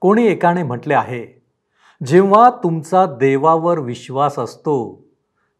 कोणी 0.00 0.26
एकाने 0.26 0.62
म्हटले 0.62 0.94
आहे 0.94 1.42
जेव्हा 2.06 2.50
तुमचा 2.50 3.06
देवावर 3.06 3.78
विश्वास 3.78 4.38
असतो 4.38 5.04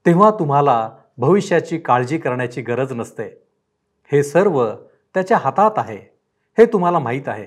तेव्हा 0.06 0.30
तुम्हाला 0.30 0.90
भविष्याची 1.18 1.78
काळजी 1.78 2.18
करण्याची 2.18 2.62
गरज 2.62 2.92
नसते. 2.92 3.42
हे 4.12 4.22
सर्व 4.22 4.70
त्याच्या 5.14 5.36
हातात 5.36 5.70
आहे 5.76 5.98
हे 6.58 6.66
तुम्हाला 6.66 6.98
माहीत 6.98 7.28
आहे. 7.28 7.46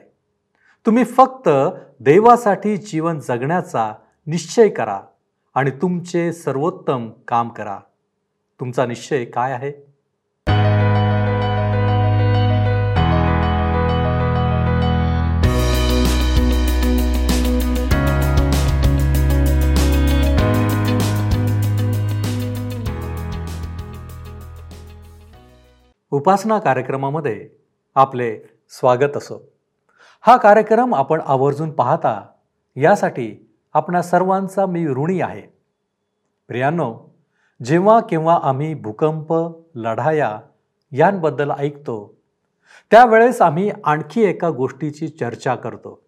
तुम्ही 0.85 1.03
फक्त 1.03 1.49
देवासाठी 1.99 2.77
जीवन 2.77 3.19
जगण्याचा 3.19 3.93
निश्चय 4.27 4.69
करा 4.69 5.01
आणि 5.53 5.71
तुमचे 5.71 6.33
सर्वोत्तम 6.33 7.09
काम 7.27 7.49
करा. 7.49 7.79
तुमचा 8.59 8.85
निश्चय 8.85 9.25
काय 9.25 9.51
आहे? 9.51 9.90
उपासना 26.13 26.59
कार्यक्रमामध्ये 26.59 27.49
आपले 27.95 28.39
स्वागत 28.69 29.17
असो. 29.17 29.51
हा 30.21 30.37
कार्यक्रम 30.37 30.95
आपण 30.95 31.21
आवर्जून 31.21 31.71
पाहता 31.71 32.27
यासाठी 32.75 33.51
आपणा 33.73 34.01
सर्वांचा 34.01 34.65
मी 34.65 34.87
ऋणी 34.87 35.21
आहे. 35.21 35.41
प्रियांनो 36.47 36.99
जेव्हा 37.63 37.99
केव्हा 37.99 38.39
आम्ही 38.43 38.73
भूकंप 38.73 39.33
लढाया 39.75 40.39
यांबद्दल 40.91 41.51
ऐकतो 41.51 42.17
त्यावेळेस 42.91 43.41
आम्ही 43.41 43.71
आणखी 43.83 44.23
एका 44.23 44.49
गोष्टीची 44.49 45.07
चर्चा 45.07 45.55
करतो. 45.55 46.01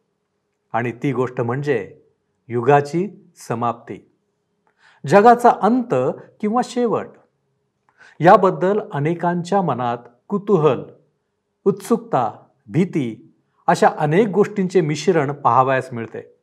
आणि 0.73 0.91
ती 0.91 1.13
गोष्ट 1.13 1.41
म्हणजे 1.41 2.01
युगाची 2.47 3.31
समाप्ती. 3.37 4.11
जगाचा 5.07 5.51
अंत 5.61 5.95
किंवा 6.41 6.61
शेवट 6.63 7.07
याबद्दल 8.19 8.79
अनेकांच्या 8.93 9.61
मनात 9.61 9.97
कुतूहल 10.27 10.83
उत्सुकता 11.65 12.31
भीती 12.67 13.33
अशा 13.67 13.87
अनेक 13.97 14.27
गोष्टींचे 14.27 14.81
मिश्रण 14.81 15.31
पाहावयास 15.31 15.93
मिळते. 15.93 16.35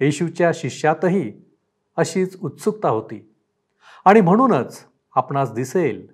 येशूच्या 0.00 0.50
शिष्यातही 0.54 1.32
अशीच 1.96 2.40
उत्सुकता 2.42 2.88
होती. 2.88 3.32
आणि 4.04 4.20
म्हणूनच 4.20 4.84
आपणास 5.14 5.52
दिसेल 5.52 6.06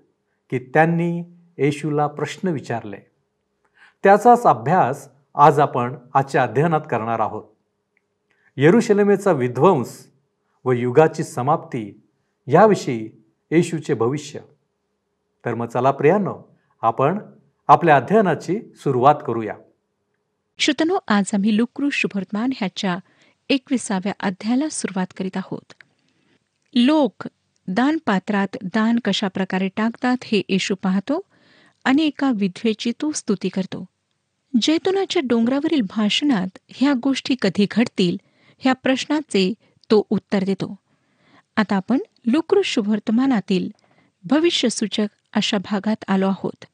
की 0.50 0.58
त्यांनी 0.58 1.24
येशूला 1.58 2.06
प्रश्न 2.06 2.48
विचारले. 2.48 2.96
त्याचाच 4.02 4.42
अभ्यास 4.42 5.08
आज 5.34 5.60
आपण 5.60 5.96
आजच्या 6.14 6.42
अध्ययनात 6.42 6.80
करणार 6.90 7.20
आहोत. 7.20 7.44
येरुशलेमेचा 8.56 9.32
विध्वंस 9.32 10.06
व 10.64 10.72
युगाची 10.72 11.24
समाप्ती 11.24 12.02
याविषयी 12.46 13.21
येशूचे 13.52 13.94
भविष्य. 13.94 14.40
तर 15.44 15.54
मग 15.54 15.66
चला 15.66 15.90
प्रियानो 15.90 16.56
आपण 16.82 17.18
आपल्या 17.68 17.96
अध्ययनाची 17.96 18.60
सुरुवात 18.74 19.14
करूया. 19.26 19.54
श्रुतनो 20.58 20.98
आज 21.08 21.30
आम्ही 21.34 21.56
लुक्रू 21.56 21.90
शुभवर्तमान 21.90 22.50
ह्याच्या 22.56 22.98
एकविसाव्या 23.48 24.12
अध्यायाला 24.20 24.68
सुरुवात 24.68 25.06
करीत 25.16 25.36
आहोत. 25.36 25.72
लोक 26.74 27.28
दानपात्रात 27.68 28.48
दान 28.62 28.98
कशा 29.04 29.28
प्रकारे 29.28 29.68
टाकतात 29.68 30.16
हे 30.22 30.42
येशू 30.48 30.74
पाहतो 30.74 31.20
आणि 31.84 32.04
एका 32.04 32.32
विधवेची 32.34 32.92
तो 33.00 33.12
स्तुती 33.12 33.48
करतो. 33.48 33.84
जैतुनाच्या 34.62 35.22
डोंगरावरील 35.24 35.80
भाषणात 35.80 36.58
ह्या 36.68 36.94
गोष्टी 37.02 37.36
कधी 37.42 37.66
घडतील 37.70 38.16
ह्या 38.58 38.72
प्रश्नाचे 38.72 39.54
तो 39.90 40.06
उत्तर 40.10 40.44
देतो. 40.44 40.81
आता 41.56 41.76
आपण 41.76 41.98
लुक्रू 42.26 42.62
शुभवर्तमानातील 42.62 43.68
भविष्यसूचक 44.24 45.06
अशा 45.32 45.58
भागात 45.58 46.04
आलो 46.08 46.28
आहोत. 46.28 46.64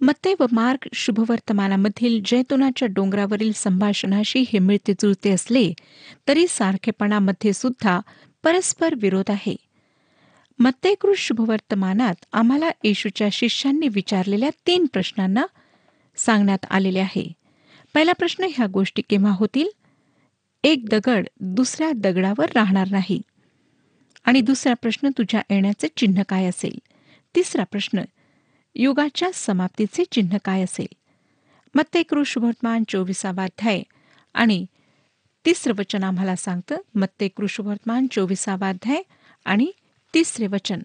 मत्ते 0.00 0.34
व 0.40 0.46
मार्ग 0.52 0.88
शुभवर्तमानामधील 0.94 2.22
जैतुनाच्या 2.26 2.88
डोंगरावरील 2.88 3.52
संभाषणाशी 3.54 4.44
हे 4.48 4.58
मिळते 4.58 4.92
जुळते 4.92 5.30
असले 5.30 5.72
तरी 6.28 6.46
सारखेपणामध्ये 6.48 7.52
सुद्धा 7.52 8.00
परस्पर 8.44 8.94
विरोध 8.94 9.30
आहे. 9.30 9.56
मत्तेकृष 10.58 11.18
शुभवर्तमानात 11.18 12.14
आम्हाला 12.32 12.70
येशूच्या 12.84 13.28
शिष्यांनी 13.32 13.88
विचारलेल्या 13.88 14.50
तीन 14.66 14.86
प्रश्नांना 14.92 15.46
सांगण्यात 16.16 16.66
आलेले 16.70 16.98
आहे. 16.98 17.32
पहिला 17.94 18.12
प्रश्न 18.12 18.46
ह्या 18.54 18.66
गोष्टी 18.66 19.02
केव्हा 19.10 19.32
होतील? 19.32 19.68
एक 20.64 20.88
दगड 20.88 21.26
दुसऱ्या 21.40 21.92
दगडावर 21.92 22.46
राहणार 22.54 22.88
नाही. 22.90 23.22
आणि 24.24 24.40
दुसरा 24.40 24.74
प्रश्न 24.74 25.08
तुझ्या 25.18 25.42
येण्याचे 25.50 25.88
चिन्ह 25.96 26.22
काय 26.28 26.44
असेल? 26.44 26.78
तिसरा 27.34 27.64
प्रश्न 27.64 28.02
युगाच्या 28.74 29.30
समाप्तीचे 29.34 30.04
चिन्ह 30.10 30.36
काय 30.44 30.62
असेल? 30.62 30.86
मत्ते 31.74 32.02
कृषवर्तमान 32.02 32.84
चोवीसावा 32.88 33.44
अध्याय 33.44 33.82
आणि 34.34 34.66
तिसरं 35.46 35.74
वचन 35.78 36.04
आम्हाला 36.04 36.36
सांगतं 36.36 36.76
मत्ते 36.94 37.28
कृषवर्तमान 37.28 38.06
चोवीसावा 38.10 38.68
अध्याय 38.68 39.02
आणि 39.44 39.70
तिसरे 40.14 40.46
वचन. 40.46 40.80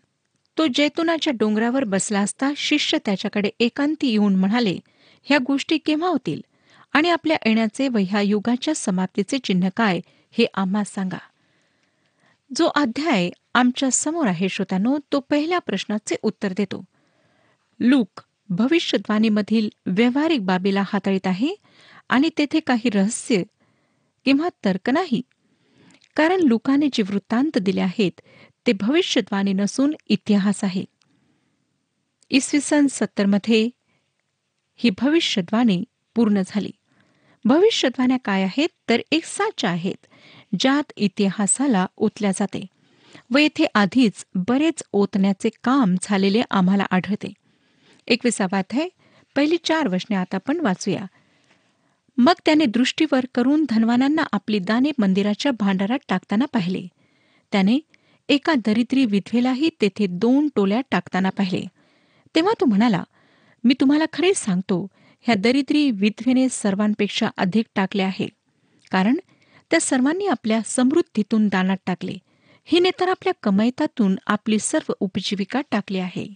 तो 0.58 0.68
जैतुनाच्या 0.76 1.34
डोंगरावर 1.40 1.84
बसला 1.84 2.20
असता 2.20 2.52
शिष्य 2.58 2.98
त्याच्याकडे 3.06 3.50
एकांती 3.60 4.08
येऊन 4.08 4.36
म्हणाले 4.36 4.80
ह्या 5.24 5.38
गोष्टी 5.38 5.78
केव्हा 5.78 6.10
होतील? 6.10 6.42
आणि 6.94 7.10
आपल्या 7.10 7.38
येण्याचे 7.46 7.88
व 7.88 7.98
ह्या 7.98 8.22
युगाच्या 8.22 8.76
समाप्तीचे 8.76 9.38
चिन्ह 9.38 9.70
काय? 9.78 10.00
हे 10.32 10.46
आम्हा 10.54 10.84
सांगा. 10.84 11.18
जो 12.56 12.68
अध्याय 12.68 13.30
आमच्यासमोर 13.54 14.28
आहे 14.28 14.50
श्रोत्यानो 14.50 14.98
तो 15.12 15.20
पहिल्या 15.20 15.60
प्रश्नाचे 15.60 16.16
उत्तर 16.22 16.54
देतो. 16.58 16.84
लूक 17.80 18.22
भविष्यद्वाणीमधील 18.50 19.70
व्यावहारिक 19.86 20.46
बाबीला 20.46 20.82
हाताळीत 20.82 21.28
आहे 21.28 21.56
आणि 22.10 22.30
तेथे 22.38 22.60
काही 22.60 22.90
रहस्य 22.90 23.44
किंवा 24.26 24.50
तर्क 24.66 24.90
नाही. 24.90 25.22
कारण 26.16 26.40
लुकाने 26.40 26.88
जे 26.94 27.04
वृत्तांत 27.04 27.58
दिले 27.58 27.82
आहेत 27.82 28.22
ते 28.68 28.72
भविष्यद्वाणी 28.74 29.54
नसून 29.54 29.94
इतिहास 30.08 30.64
आहे. 30.64 30.86
इसवी 32.30 32.60
सन 32.60 32.88
सत्तरमध्ये 32.88 33.70
ही 34.76 34.90
भविष्यद्वाणी 34.90 35.84
पूर्ण 36.16 36.42
झाली. 36.48 36.72
भविष्यद्वाण्या 37.46 38.18
काय 38.26 38.44
आहेत? 38.44 38.70
तर 38.90 39.02
एक 39.12 39.26
साच्या 39.26 39.70
आहेत. 39.70 40.06
ज्यात 40.60 40.92
इतिहासाला 40.96 41.86
ओतल्या 41.98 42.32
जाते 42.32 42.66
व 43.34 43.38
येथे 43.38 43.66
आधीच 43.76 44.26
बरेच 44.36 44.84
ओतण्याचे 44.94 45.50
काम 45.64 45.96
झालेले 46.02 46.42
आम्हाला 46.52 46.86
आढळते. 46.92 47.34
एकविसावा 48.08 48.58
अध्याय 48.58 48.90
पहिली 49.36 49.58
चार 49.64 49.88
वचने 49.88 50.16
आता 50.16 50.36
आपण 50.36 50.60
वाचूया. 50.60 51.06
मग 52.18 52.34
त्याने 52.46 52.66
दृष्टीवर 52.66 53.26
करून 53.36 53.66
धनवानांना 53.70 54.24
आपली 54.32 54.60
दाने 54.60 54.92
मंदिराच्या 54.98 55.52
भांडारात 55.52 56.00
टाकताना 56.10 56.46
पाहिले. 56.46 56.88
त्याने 57.52 57.80
एका 58.30 58.54
दरिद्री 58.66 59.06
विधवेलाही 59.06 59.70
तेथे 59.82 60.08
दोन 60.08 60.50
टोल्या 60.56 60.82
टाकताना 60.92 61.30
पाहिले. 61.30 61.66
तेव्हा 62.36 62.54
तो 62.62 62.66
म्हणाला 62.66 63.04
मी 63.64 63.74
तुम्हाला 63.74 64.06
खरेच 64.14 64.38
सांगतो 64.38 64.88
ह्या 65.22 65.36
दरिद्री 65.36 65.92
विधवेने 65.92 66.48
सर्वांपेक्षा 66.50 67.30
अधिक 67.38 67.66
टाकले 67.76 68.04
आहे. 68.04 68.28
कारण 68.92 69.16
त्या 69.72 69.80
सर्वांनी 69.80 70.28
आपल्या 70.28 70.60
समृद्धीतून 70.66 71.48
दानात 71.48 71.78
टाकले. 71.86 72.14
हिने 72.66 72.92
तर 73.00 73.10
आपल्या 73.10 73.34
कमयतातून 73.44 74.16
आपली 74.28 74.60
सर्व 74.60 74.94
उपजीविका 75.00 75.62
टाकली 75.72 75.98
आहे. 75.98 76.28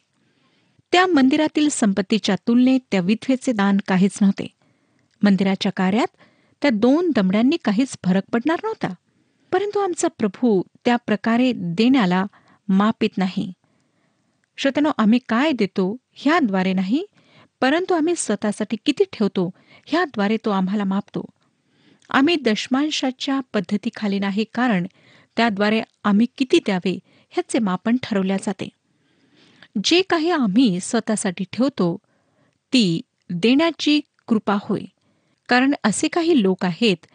त्या 0.91 1.07
मंदिरातील 1.07 1.69
संपत्तीच्या 1.71 2.35
तुलनेत 2.35 2.79
त्या 2.91 3.01
विधवेचे 3.01 3.51
दान 3.51 3.77
काहीच 3.87 4.17
नव्हते. 4.21 4.47
मंदिराच्या 5.23 5.71
कार्यात 5.71 6.07
त्या 6.61 6.71
दोन 6.73 7.11
दमड्यांनी 7.15 7.57
काहीच 7.65 7.97
फरक 8.05 8.23
पडणार 8.33 8.59
नव्हता. 8.63 8.93
परंतु 9.51 9.79
आमचा 9.79 10.07
प्रभू 10.07 10.63
त्या 10.85 10.95
प्रकारे 10.95 11.53
देण्याला 11.55 12.25
मापित 12.67 13.09
नाही. 13.17 13.53
श्रोतनो 14.57 14.91
आम्ही 14.97 15.19
काय 15.29 15.51
देतो 15.51 15.97
ह्याद्वारे 16.13 16.73
नाही 16.73 17.05
परंतु 17.61 17.93
आम्ही 17.93 18.13
स्वतःसाठी 18.17 18.77
किती 18.85 19.03
ठेवतो 19.13 19.49
ह्याद्वारे 19.85 20.37
तो 20.45 20.49
आम्हाला 20.49 20.83
मापतो. 20.83 21.25
आम्ही 22.11 22.35
दशमांशाच्या 22.35 23.39
पद्धतीखाली 23.53 24.19
नाही 24.19 24.45
कारण 24.53 24.87
त्याद्वारे 25.37 25.81
आम्ही 26.03 26.27
किती 26.37 26.57
द्यावे 26.57 26.99
ह्याचे 27.29 27.59
मापन 27.59 27.97
ठरवल्या 28.03 28.37
जाते. 28.37 28.69
जे 29.83 30.01
काही 30.01 30.31
आम्ही 30.31 30.79
स्वतःसाठी 30.79 31.45
ठेवतो 31.53 31.97
ती 32.73 33.01
देण्याची 33.29 34.01
कृपा 34.27 34.57
होय. 34.61 34.81
कारण 35.49 35.73
असे 35.83 36.07
काही 36.07 36.41
लोक 36.41 36.65
आहेत 36.65 37.05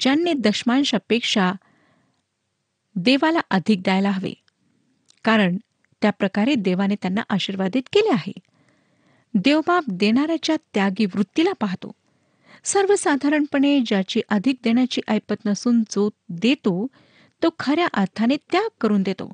ज्यांनी 0.00 0.32
दशमांशापेक्षा 0.32 1.52
देवाला 2.96 3.40
अधिक 3.50 3.82
द्यायला 3.82 4.10
हवे. 4.10 4.32
कारण 5.24 5.56
त्या 6.02 6.10
प्रकारे 6.10 6.54
देवाने 6.54 6.94
त्यांना 6.94 7.22
आशीर्वादित 7.28 7.82
केले 7.92 8.12
आहे. 8.12 8.32
देवबाप 9.34 9.84
देणाऱ्याच्या 9.88 10.56
त्यागी 10.74 11.06
वृत्तीला 11.06 11.52
पाहतो. 11.52 11.92
सर्वसाधारणपणे 12.64 13.80
ज्याची 13.86 14.20
अधिक 14.28 14.56
देण्याची 14.64 15.00
ऐपत 15.08 15.34
नसून 15.46 15.82
जो 15.82 16.10
देतो 16.28 16.86
तो 17.42 17.48
खऱ्या 17.58 17.88
अर्थाने 17.94 18.36
त्याग 18.36 18.68
करून 18.80 19.02
देतो. 19.02 19.32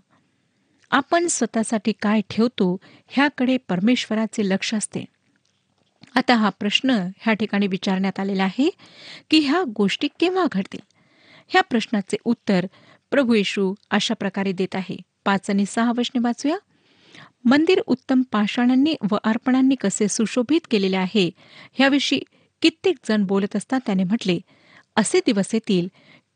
आपण 0.91 1.27
स्वतःसाठी 1.27 1.93
काय 2.03 2.21
ठेवतो 2.31 2.77
ह्याकडे 3.09 3.57
परमेश्वराचे 3.57 4.49
लक्ष 4.49 4.75
असते. 4.75 5.05
आता 6.15 6.35
हा 6.35 6.51
प्रश्न 6.51 6.91
ह्या 6.91 7.35
ठिकाणी 7.35 7.67
विचारण्यात 7.67 8.21
आलेला 8.21 8.45
आहे 8.45 8.71
की 9.31 9.39
ह्या 9.39 9.63
गोष्टी 9.77 10.09
केव्हा 10.21 10.47
घडतील? 10.53 10.81
ह्या 11.49 11.63
प्रश्नाचे 11.63 12.17
उत्तर 12.25 12.67
प्रभू 13.11 13.35
येशू 13.35 13.75
अशा 13.91 14.15
प्रकारे 14.15 14.53
देत 14.53 14.75
आहे. 14.75 14.97
पाच 15.25 15.51
आणि 15.51 15.65
सहा 15.67 15.93
वचने 15.97 16.21
वाचूया. 16.21 16.57
मंदिर 17.45 17.81
उत्तम 17.87 18.23
पाषाणांनी 18.23 18.95
व 19.11 19.17
अर्पणांनी 19.25 19.75
कसे 19.75 20.09
सुशोभित 20.09 20.61
केलेले 20.71 20.97
आहे 20.97 21.31
ह्याविषयी 21.73 22.21
कित्येक 22.63 22.97
जण 23.09 23.25
बोलत 23.25 23.57
असता 23.57 23.79
त्याने 23.79 24.05
म्हटले 24.05 24.39
असे 24.97 25.21
दिवस 25.27 25.55
येतील 25.55 25.89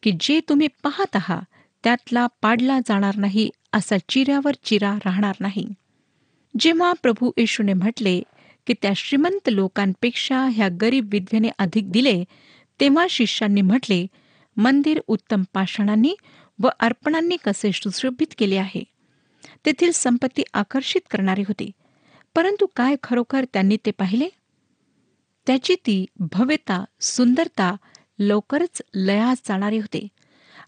की 0.03 0.13
जे 0.21 0.41
तुम्ही 0.49 0.69
पाहत 0.83 1.17
आहात 1.17 1.43
त्यातला 1.85 2.27
पाडला 2.43 2.79
जाणार 2.79 3.17
नाही 3.17 3.51
असा 3.73 3.97
चिऱ्यावर 4.09 4.53
चिरा 4.65 4.97
राहणार 5.05 5.35
नाही. 5.41 5.67
जेव्हा 6.61 6.93
प्रभू 6.93 7.31
येशूने 7.37 7.73
म्हटले 7.73 8.23
की 8.67 8.75
त्या 8.83 8.93
श्रीमंत 8.97 9.49
लोकांपेक्षा 9.49 10.49
ह्या 10.53 10.69
गरीब 10.81 11.09
विधवेने 11.13 11.49
अधिक 11.59 11.91
दिले 11.91 12.25
तेव्हा 12.81 13.07
शिष्यांनी 13.11 13.61
म्हटले 13.61 14.07
मंदिर 14.57 15.01
उत्तम 15.07 15.43
पाषाणांनी 15.53 16.15
व 16.63 16.69
अर्पणांनी 16.81 17.37
कसे 17.37 17.73
सुशोभित 17.73 18.27
केले 18.39 18.57
आहे. 18.57 18.85
तेथील 19.67 19.91
संपत्ती 19.95 20.43
आकर्षित 20.55 21.01
करणारी 21.11 21.43
होती. 21.43 21.71
परंतु 22.35 22.67
काय 22.77 22.97
खरोखर 23.03 23.45
त्यांनी 23.53 23.77
ते 23.87 23.91
पाहिले? 23.91 24.29
त्याची 25.47 25.75
ती 25.75 26.07
भव्यता 26.17 26.85
सुंदरता 27.01 27.77
लवकरच 28.19 28.83
लयास 28.95 29.39
जाणारी 29.49 29.79
होते. 29.79 30.09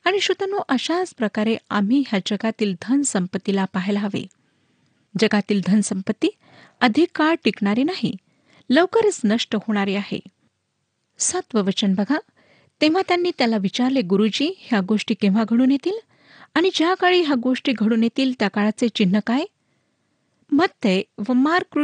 आणि 0.05 0.21
श्रोतनो 0.21 0.61
अशाच 0.69 1.15
प्रकारे 1.15 1.57
आम्ही 1.71 2.03
ह्या 2.09 2.21
जगातील 2.27 2.75
धनसंपत्तीला 2.83 3.65
पाहायला 3.65 4.01
हवे. 4.01 4.27
जगातील 5.19 5.61
धनसंपत्ती 5.67 6.29
अधिक 6.81 7.09
काळ 7.15 7.35
टिकणारी 7.45 7.83
नाही 7.83 8.17
लवकरच 8.71 9.21
नष्ट 9.25 9.57
होणारी 9.57 9.95
आहे. 9.95 10.21
सातवं 11.19 11.63
वचन 11.63 11.95
बघा. 11.95 12.19
तेव्हा 12.81 13.03
त्यांनी 13.09 13.31
त्याला 13.39 13.57
विचारले 13.57 14.01
गुरुजी 14.03 14.55
ह्या 14.59 14.81
गोष्टी 14.81 15.15
केव्हा 15.15 15.45
घडून 15.49 15.71
येतील? 15.71 15.95
आणि 16.55 16.71
ज्या 16.75 16.95
काळी 16.95 17.21
ह्या 17.23 17.35
गोष्टी 17.43 17.73
घडून 17.73 18.03
येतील 18.03 18.33
त्या 18.39 18.49
काळाचे 18.49 18.89
चिन्ह 18.89 19.21
काय? 19.27 19.45
मत्ते 20.53 21.03
व 21.29 21.33
मार्क 21.33 21.79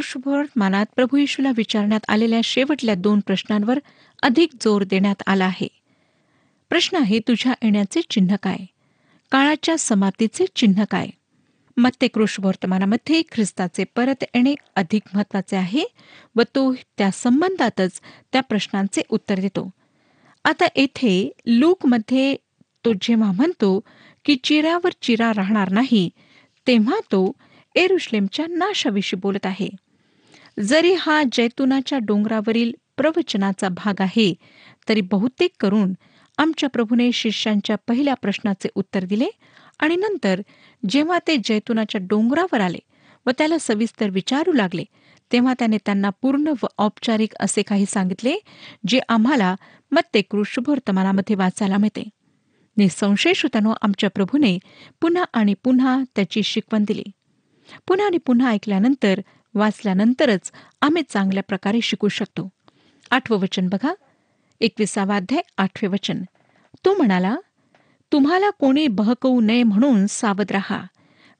मनात 0.56 0.86
प्रभू 0.96 1.16
येशूला 1.16 1.50
विचारण्यात 1.56 2.00
आलेल्या 2.08 2.40
शेवटल्या 2.44 2.94
दोन 2.94 3.20
प्रश्नांवर 3.20 3.78
अधिक 4.22 4.50
जोर 4.60 4.82
देण्यात 4.82 5.22
आला 5.26 5.44
आहे. 5.44 5.68
प्रश्न 6.70 6.96
आहे 6.96 7.18
तुझ्या 7.18 7.52
येण्याचे 7.62 8.00
चिन्ह 8.10 8.36
काय? 8.42 8.56
काळाच्या 9.32 9.78
समाप्तीचे 9.78 10.44
चिन्ह 10.56 10.84
काय? 10.90 11.08
मत्ते 11.76 12.08
कृष 12.08 12.36
वर्तमानामध्ये 12.42 13.22
ख्रिस्ताचे 13.32 13.84
परत 13.84 14.24
येणे 14.34 14.54
अधिक 14.76 15.02
महत्त्वाचे 15.14 15.56
आहे 15.56 15.84
व 16.36 16.42
तो 16.54 16.72
त्या 16.98 17.10
संबंधातच 17.10 18.00
त्या 18.32 18.42
प्रश्नांचे 18.42 19.02
उत्तर 19.10 19.40
देतो. 19.40 19.70
आता 20.44 20.64
येथे 20.76 21.32
लूकमध्ये 21.46 22.36
तो 22.84 22.92
जेव्हा 22.92 23.32
म्हणतो 23.32 23.80
की 24.24 24.36
चिरावर 24.36 24.90
चिरा 25.02 25.32
राहणार 25.36 25.70
नाही 25.72 26.08
तेव्हा 26.66 27.00
तो 27.12 27.32
एरुश्लेमच्या 27.78 28.46
नाशाविषयी 28.46 29.20
बोलत 29.20 29.46
आहे. 29.46 29.68
जरी 30.60 30.92
हा 30.92 31.22
जैतुनाच्या 31.32 31.98
डोंगरावरील 31.98 32.72
प्रवचनाचा 32.96 33.68
भाग 33.68 34.00
आहे 34.00 34.34
तरी 34.88 35.00
बहुतेक 35.00 35.50
करून 35.60 35.92
आमच्या 36.38 36.68
प्रभूने 36.68 37.12
शिष्यांच्या 37.12 37.76
पहिल्या 37.88 38.14
प्रश्नाचे 38.14 38.68
उत्तर 38.74 39.04
दिले 39.04 39.28
आणि 39.80 39.96
नंतर 39.96 40.40
जेव्हा 40.88 41.18
ते 41.26 41.36
जैतुनाच्या 41.44 42.00
डोंगरावर 42.04 42.60
आले 42.60 42.78
व 43.26 43.30
त्याला 43.38 43.58
सविस्तर 43.60 44.10
विचारू 44.10 44.52
लागले 44.52 44.84
तेव्हा 45.32 45.54
त्याने 45.58 45.76
त्यांना 45.76 46.10
पूर्ण 46.22 46.52
व 46.62 46.66
औपचारिक 46.78 47.34
असे 47.40 47.62
काही 47.62 47.86
सांगितले 47.86 48.34
जे 48.86 49.00
आम्हाला 49.08 49.54
मत्तेकृ 49.90 50.42
शुभवर्तमानामध्ये 50.46 51.36
वाचायला 51.36 51.76
मिळते. 51.76 52.08
निसंशय 52.76 53.32
श्रोतानो 53.32 53.74
आमच्या 53.82 54.10
प्रभूने 54.10 54.58
पुन्हा 55.00 55.24
आणि 55.32 55.54
पुन्हा 55.54 56.02
त्याची 56.16 56.42
शिकवण 56.42 56.84
दिली. 56.84 57.02
पुन्हा 57.86 58.06
आणि 58.06 58.18
पुन्हा 58.18 58.50
ऐकल्यानंतर 58.50 59.20
वाचल्यानंतरच 59.54 60.52
आम्ही 60.82 61.02
चांगल्या 61.08 61.42
प्रकारे 61.42 61.80
शिकू 61.80 62.08
शकतो. 62.08 62.48
आठवं 63.10 63.38
वचन 63.38 63.68
बघा. 63.68 63.94
एकविसावाध्याय 64.60 65.40
आठवे 65.58 65.86
वचन. 65.86 66.22
तो 66.84 66.94
म्हणाला 66.94 67.36
तुम्हाला 68.12 68.50
कोणी 68.50 68.86
बहकवू 68.86 69.40
नये 69.40 69.62
म्हणून 69.62 70.06
सावध 70.06 70.52
रहा. 70.52 70.86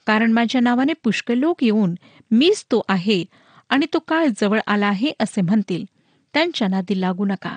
कारण 0.07 0.33
माझ्या 0.33 0.61
नावाने 0.61 0.93
पुष्कळ 0.93 1.35
लोक 1.35 1.65
येऊन 1.65 1.95
मीच 2.31 2.65
तो 2.65 2.83
आहे 2.89 3.25
आणि 3.69 3.87
तो 3.87 3.99
काळ 3.99 4.27
जवळ 4.41 4.61
आला 4.67 4.87
आहे 4.87 5.13
असे 5.21 5.41
म्हणतील. 5.41 5.85
त्यांच्या 6.35 6.69
नादी 6.69 7.01
लागू 7.01 7.25
नका. 7.25 7.57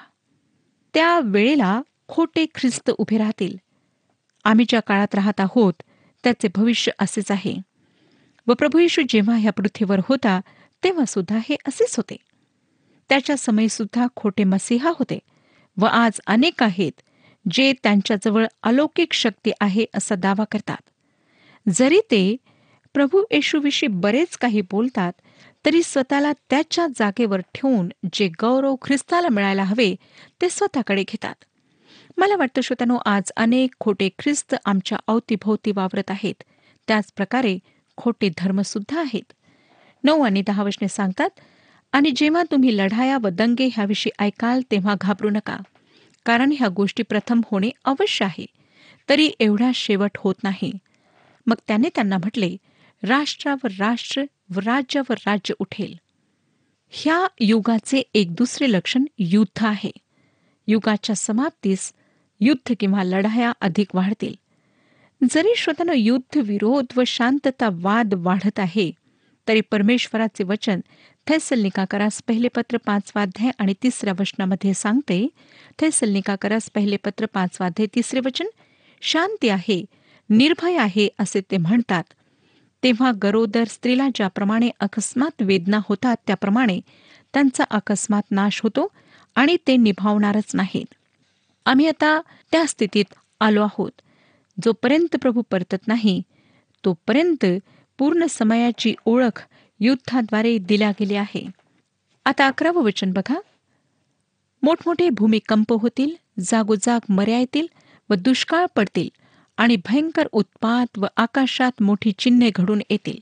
त्या 0.94 1.20
वेळेला 1.24 1.82
खोटे 2.08 2.46
ख्रिस्त 2.56 2.90
उभे 2.90 3.18
राहतील. 3.18 3.58
आम्ही 4.44 4.66
ज्या 4.70 4.80
काळात 4.80 5.16
राहत 5.16 5.40
आहोत 5.40 5.74
त्याचे 6.24 6.48
भविष्य 6.56 6.92
असेच 7.00 7.32
आहे. 7.32 7.62
व 8.48 8.54
प्रभू 8.54 8.80
येशू 8.80 9.02
जेव्हा 9.10 9.36
ह्या 9.36 9.52
पृथ्वीवर 9.52 10.00
होता 10.08 10.40
तेव्हा 10.84 11.06
सुद्धा 11.06 11.38
हे 11.50 11.56
असेच 11.68 11.96
होते. 11.98 12.16
त्याच्या 13.10 13.38
समयी 13.38 13.70
सुद्धा 13.70 14.08
खोटे 14.16 14.44
मसीहा 14.44 14.90
होते 14.90 15.20
व 15.78 15.86
आज 15.86 16.20
अनेक 16.28 16.64
आहेत 16.64 17.02
जे 17.52 17.74
त्यांच्याजवळ 17.84 18.46
अलौकिक 18.64 19.14
शक्ती 19.14 19.52
आहे 19.62 19.86
असा 19.94 20.16
दावा 20.16 20.44
करतात. 20.52 20.82
जरी 21.70 22.00
ते 22.12 22.36
प्रभू 22.94 23.24
येशूविषयी 23.32 23.88
बरेच 23.90 24.38
काही 24.38 24.62
बोलतात 24.62 25.14
तरी 25.66 25.82
स्वतःला 25.84 26.32
त्याच्या 26.50 26.88
जागेवर 26.88 27.40
ठेवून 27.40 27.90
जे 28.14 28.28
गौरव 28.42 28.76
ख्रिस्ताला 28.82 29.28
मिळायला 29.30 29.64
हवे 29.64 29.96
ते 30.42 30.50
स्वतःकडे 30.50 31.04
घेतात. 31.04 31.36
मला 32.18 32.36
वाटतं 32.36 32.62
श्रोत्यानो 32.62 32.98
आज 33.06 33.32
अनेक 33.38 33.74
खोटे 33.80 34.10
ख्रिस्त 34.20 34.56
आमच्या 34.66 34.98
अवतीभोवती 35.08 35.72
वावरत 35.76 36.12
आहेत. 36.12 36.44
त्याच 36.88 37.12
प्रकारे 37.16 37.58
खोटे 37.98 38.30
धर्मसुद्धा 38.38 39.00
आहेत. 39.00 39.34
नऊ 40.04 40.22
आणि 40.22 40.44
दहा 40.48 40.64
वचने 40.64 40.88
सांगतात 40.88 41.30
आणि 41.92 42.12
जेव्हा 42.12 42.44
तुम्ही 42.52 42.78
लढाया 42.78 43.18
व 43.18 43.28
दंगे 43.28 43.70
ह्याविषयी 43.74 44.24
ऐकाल 44.24 44.62
तेव्हा 44.72 44.96
घाबरू 45.02 45.30
नका. 45.30 45.58
कारण 46.26 46.52
ह्या 46.58 46.68
गोष्टी 46.68 47.04
प्रथम 47.04 47.42
होणे 47.52 47.70
अवश्य 47.86 48.26
आहे. 48.26 48.46
तरी 49.10 49.32
एवढा 49.40 49.72
शेवट 49.76 50.12
होत 50.18 50.36
नाही. 50.44 50.74
मग 51.48 51.56
त्याने 51.68 51.90
त्यांना 51.96 52.18
म्हटले 52.18 52.58
राष्ट्रावर 53.04 53.72
राष्ट्र 53.80 54.24
व 54.56 54.60
राज्यावर 54.60 55.18
राज्य 55.26 55.54
उठेल. 55.60 55.96
ह्या 56.90 57.28
युगाचे 57.40 58.04
एक 58.14 58.34
दुसरे 58.34 58.72
लक्षण 58.72 59.04
युद्ध 59.18 59.66
आहे. 59.66 59.92
युगाच्या 60.68 61.16
समाप्तीस 61.16 61.94
युद्ध 62.40 62.74
किंवा 62.80 63.04
लढाया 63.04 63.52
अधिक 63.62 63.96
वाढतील. 63.96 64.36
जरी 65.22 65.54
श्रोत्यानं 65.56 65.94
युद्ध 65.94 66.38
विरोध 66.38 66.86
व 66.96 67.04
शांतता 67.08 67.70
वाद 67.74 68.14
वाढत 68.14 68.60
आहे 68.60 68.92
तरी 69.48 69.62
परमेश्वराचे 69.62 70.44
वचन 70.44 70.80
थैसलनिकाकरास 71.28 72.22
पहिले 72.28 72.48
पत्र 72.48 72.78
पाचवाध्याय 72.78 73.52
आणि 73.60 73.74
तिसऱ्या 73.84 74.14
वचनामध्ये 74.20 74.74
सांगते 74.74 75.28
थैसलनिकाकरास 75.80 76.70
पहिले 76.76 76.98
पत्र 76.98 77.26
पाचवाध्याय 77.26 77.88
तिसरे 77.96 78.20
वचन 78.20 78.48
शांती 79.02 79.50
आहे 79.50 79.84
निर्भय 80.30 80.78
आहे 80.78 81.08
असे 81.20 81.42
ते 81.52 81.58
म्हणतात. 81.58 82.04
तेव्हा 82.84 83.12
गरोदर 83.24 83.64
स्त्रीला 83.64 84.08
ज्याप्रमाणे 84.16 84.70
अकस्मात 84.80 85.42
वेदना 85.42 85.80
होतात 85.90 86.16
त्याप्रमाणे 86.28 86.80
त्यांचा 87.34 87.64
अकस्मात 87.70 88.32
नाश 88.32 88.62
होतो 88.62 88.88
आणि 89.36 89.58
ते 89.68 89.78
निभावणारच 89.78 90.56
नाहीत. 90.56 90.94
आम्ही 91.66 91.88
आता 91.88 92.22
त्या 92.52 92.66
स्थितीत 92.68 93.14
आलो 93.40 93.64
आहोत. 93.64 93.92
जोपर्यंत 94.64 95.16
प्रभू 95.16 95.42
परतत 95.42 95.88
नाही 95.88 96.22
तोपर्यंत 96.86 97.46
पूर्ण 97.98 98.26
समयाची 98.30 98.96
ओळख 99.06 99.46
युद्धाद्वारे 99.80 100.58
दिल्या 100.58 100.92
गेली 100.92 101.16
आहे. 101.16 101.50
आता 102.26 102.48
अकरावं 102.48 102.84
वचन 102.84 103.12
बघा. 103.12 103.40
मोठमोठे 104.64 105.10
भूमिकंप 105.10 105.74
होतील 105.74 106.16
जागोजाग 106.40 107.00
मर्या 107.10 107.40
येतील 107.40 107.68
व 108.10 108.14
दुष्काळ 108.14 108.66
पडतील 108.76 109.10
आणि 109.58 109.76
भयंकर 109.76 110.28
उत्पात 110.32 110.98
व 110.98 111.06
आकाशात 111.18 111.82
मोठी 111.82 112.12
चिन्हे 112.12 112.52
घडून 112.56 112.82
येतील. 112.90 113.18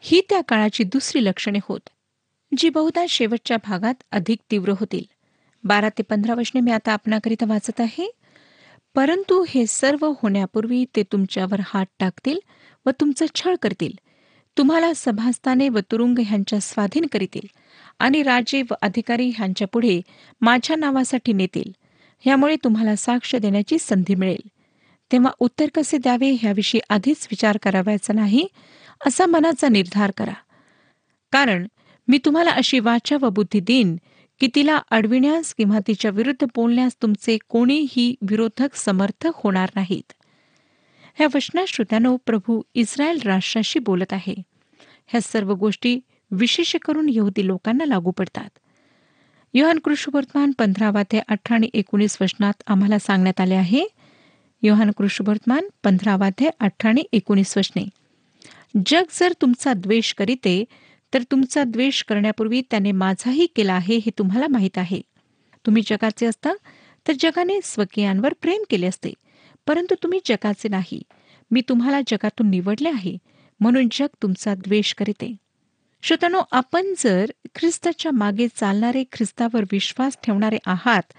ही 0.00 0.20
त्या 0.28 0.40
काळाची 0.40 0.84
दुसरी 0.84 1.24
लक्षणे 1.24 1.58
होत 1.62 1.88
जी 2.58 2.68
बहुधा 2.68 3.04
शेवटच्या 3.08 3.56
भागात 3.56 3.94
अधिक 4.12 4.38
तीव्र 4.50 4.72
होतील. 4.80 5.04
बारा 5.64 5.88
ते 5.88 6.02
पंधरा 6.02 6.34
वचने 6.34 6.60
मी 6.60 6.70
आता 6.70 6.92
आपणाकरिता 6.92 7.44
वाचत 7.48 7.80
आहे. 7.80 8.10
परंतु 8.94 9.44
हे 9.48 9.66
सर्व 9.66 10.12
होण्यापूर्वी 10.22 10.84
ते 10.96 11.02
तुमच्यावर 11.02 11.60
हात 11.64 11.86
टाकतील 11.98 12.38
व 12.86 12.90
तुमचं 12.90 13.26
छळ 13.34 13.54
करतील. 13.62 13.92
तुम्हाला 14.58 14.92
सभास्थाने 14.96 15.68
व 15.68 15.78
तुरुंग 15.78 16.18
ह्यांच्या 16.26 16.60
स्वाधीन 16.60 17.06
करीतील 17.12 17.46
आणि 17.98 18.22
राजे 18.22 18.62
व 18.62 18.74
अधिकारी 18.82 19.28
ह्यांच्यापुढे 19.36 20.00
माझ्या 20.40 20.76
नावासाठी 20.76 21.32
नेतील. 21.32 21.72
ह्यामुळे 22.20 22.56
तुम्हाला 22.56 22.96
साक्ष 22.96 23.36
देण्याची 23.36 23.78
संधी 23.78 24.14
मिळेल. 24.14 24.48
तेव्हा 25.12 25.30
उत्तर 25.38 25.66
कसे 25.74 25.98
द्यावे 25.98 26.36
ह्याविषयी 26.40 26.80
आधीच 26.88 27.28
विचार 27.30 27.58
करावायचा 27.62 28.12
नाही 28.12 28.46
असा 29.06 29.26
मनाचा 29.26 29.68
निर्धार 29.68 30.10
करा. 30.10 30.34
कारण 31.32 31.66
मी 32.08 32.18
तुम्हाला 32.18 32.50
अशी 32.50 32.78
वाचा 32.78 33.16
व 33.20 33.28
बुद्धी 33.28 33.60
देईन 33.60 33.96
की 34.40 34.48
तिला 34.54 34.80
अडविण्यास 34.90 35.54
किंवा 35.54 35.78
तिच्या 35.86 36.10
विरुद्ध 36.10 36.46
बोलण्यास 36.56 36.96
तुमचे 37.02 37.38
कोणीही 37.48 38.14
विरोधक 38.22 38.74
समर्थक 38.74 39.30
होणार 39.34 39.70
नाहीत. 39.76 40.12
ह्या 41.14 41.28
वचनाश्रोत्यानो 41.34 42.16
प्रभू 42.26 42.62
इस्रायल 42.74 43.18
राष्ट्राशी 43.24 43.78
बोलत 43.78 44.12
आहे. 44.12 44.34
ह्या 45.06 45.20
सर्व 45.20 45.54
गोष्टी 45.54 46.00
विशेष 46.30 46.76
करून 46.76 47.06
यहुदी 47.08 47.46
लोकांना 47.46 47.84
लागू 47.84 48.10
पडतात. 48.10 48.50
योहान 49.54 49.78
कृष्णवर्तमान 49.78 50.50
पंधरावा 50.58 51.02
ते 51.02 51.18
अठरा 51.18 51.54
आणि 51.54 51.70
एकोणीस 51.74 52.18
वचनात 52.20 52.62
आम्हाला 52.66 52.98
सांगण्यात 52.98 53.40
आले 53.40 53.54
आहे. 53.54 53.84
योहान 54.62 54.90
कृष्णवर्तमान 54.90 55.68
पंधरावा 55.84 56.30
ते 56.30 56.50
अठरा 56.60 56.88
आणि 56.88 57.02
एकोणीस 57.12 57.58
वचने. 57.58 57.88
जग 58.86 59.02
जर 59.10 59.32
तुमचा 59.40 59.72
द्वेष 59.72 60.14
करीते 60.14 60.64
तर 61.14 61.22
तुमचा 61.30 61.64
द्वेष 61.64 62.02
करण्यापूर्वी 62.02 62.62
त्याने 62.70 62.92
माझाही 62.92 63.46
केला 63.46 63.72
आहे 63.72 63.96
हे 63.96 64.10
तुम्हाला 64.18 64.46
माहीत 64.48 64.78
आहे. 64.78 65.00
तुम्ही 65.66 65.82
जगाचे 65.86 66.26
असता 66.26 66.52
तर 67.08 67.12
जगाने 67.20 67.58
स्वकीयांवर 67.64 68.32
प्रेम 68.42 68.62
केले 68.70 68.86
असते. 68.86 69.12
परंतु 69.66 69.94
तुम्ही 70.02 70.20
जगाचे 70.24 70.68
नाही. 70.68 71.02
मी 71.50 71.60
तुम्हाला 71.68 72.00
जगातून 72.06 72.50
निवडले 72.50 72.88
आहे 72.88 73.18
म्हणून 73.60 73.88
जग 73.92 74.06
तुमचा 74.22 74.54
द्वेष 74.54 74.94
करीते. 74.94 75.36
श्रोतानो 76.02 76.40
आपण 76.52 76.94
जर 76.98 77.30
ख्रिस्ताच्या 77.54 78.12
मागे 78.12 78.48
चालणारे 78.48 79.04
ख्रिस्तावर 79.12 79.64
विश्वास 79.72 80.16
ठेवणारे 80.22 80.58
आहात 80.66 81.12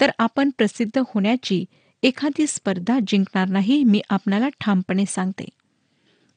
तर 0.00 0.10
आपण 0.18 0.50
प्रसिद्ध 0.58 0.98
होण्याची 0.98 1.64
एखादी 2.02 2.46
स्पर्धा 2.48 2.98
जिंकणार 3.06 3.48
नाही 3.48 3.84
मी 3.84 4.00
आपणाला 4.10 4.48
ठामपणे 4.60 5.06
सांगते. 5.06 5.44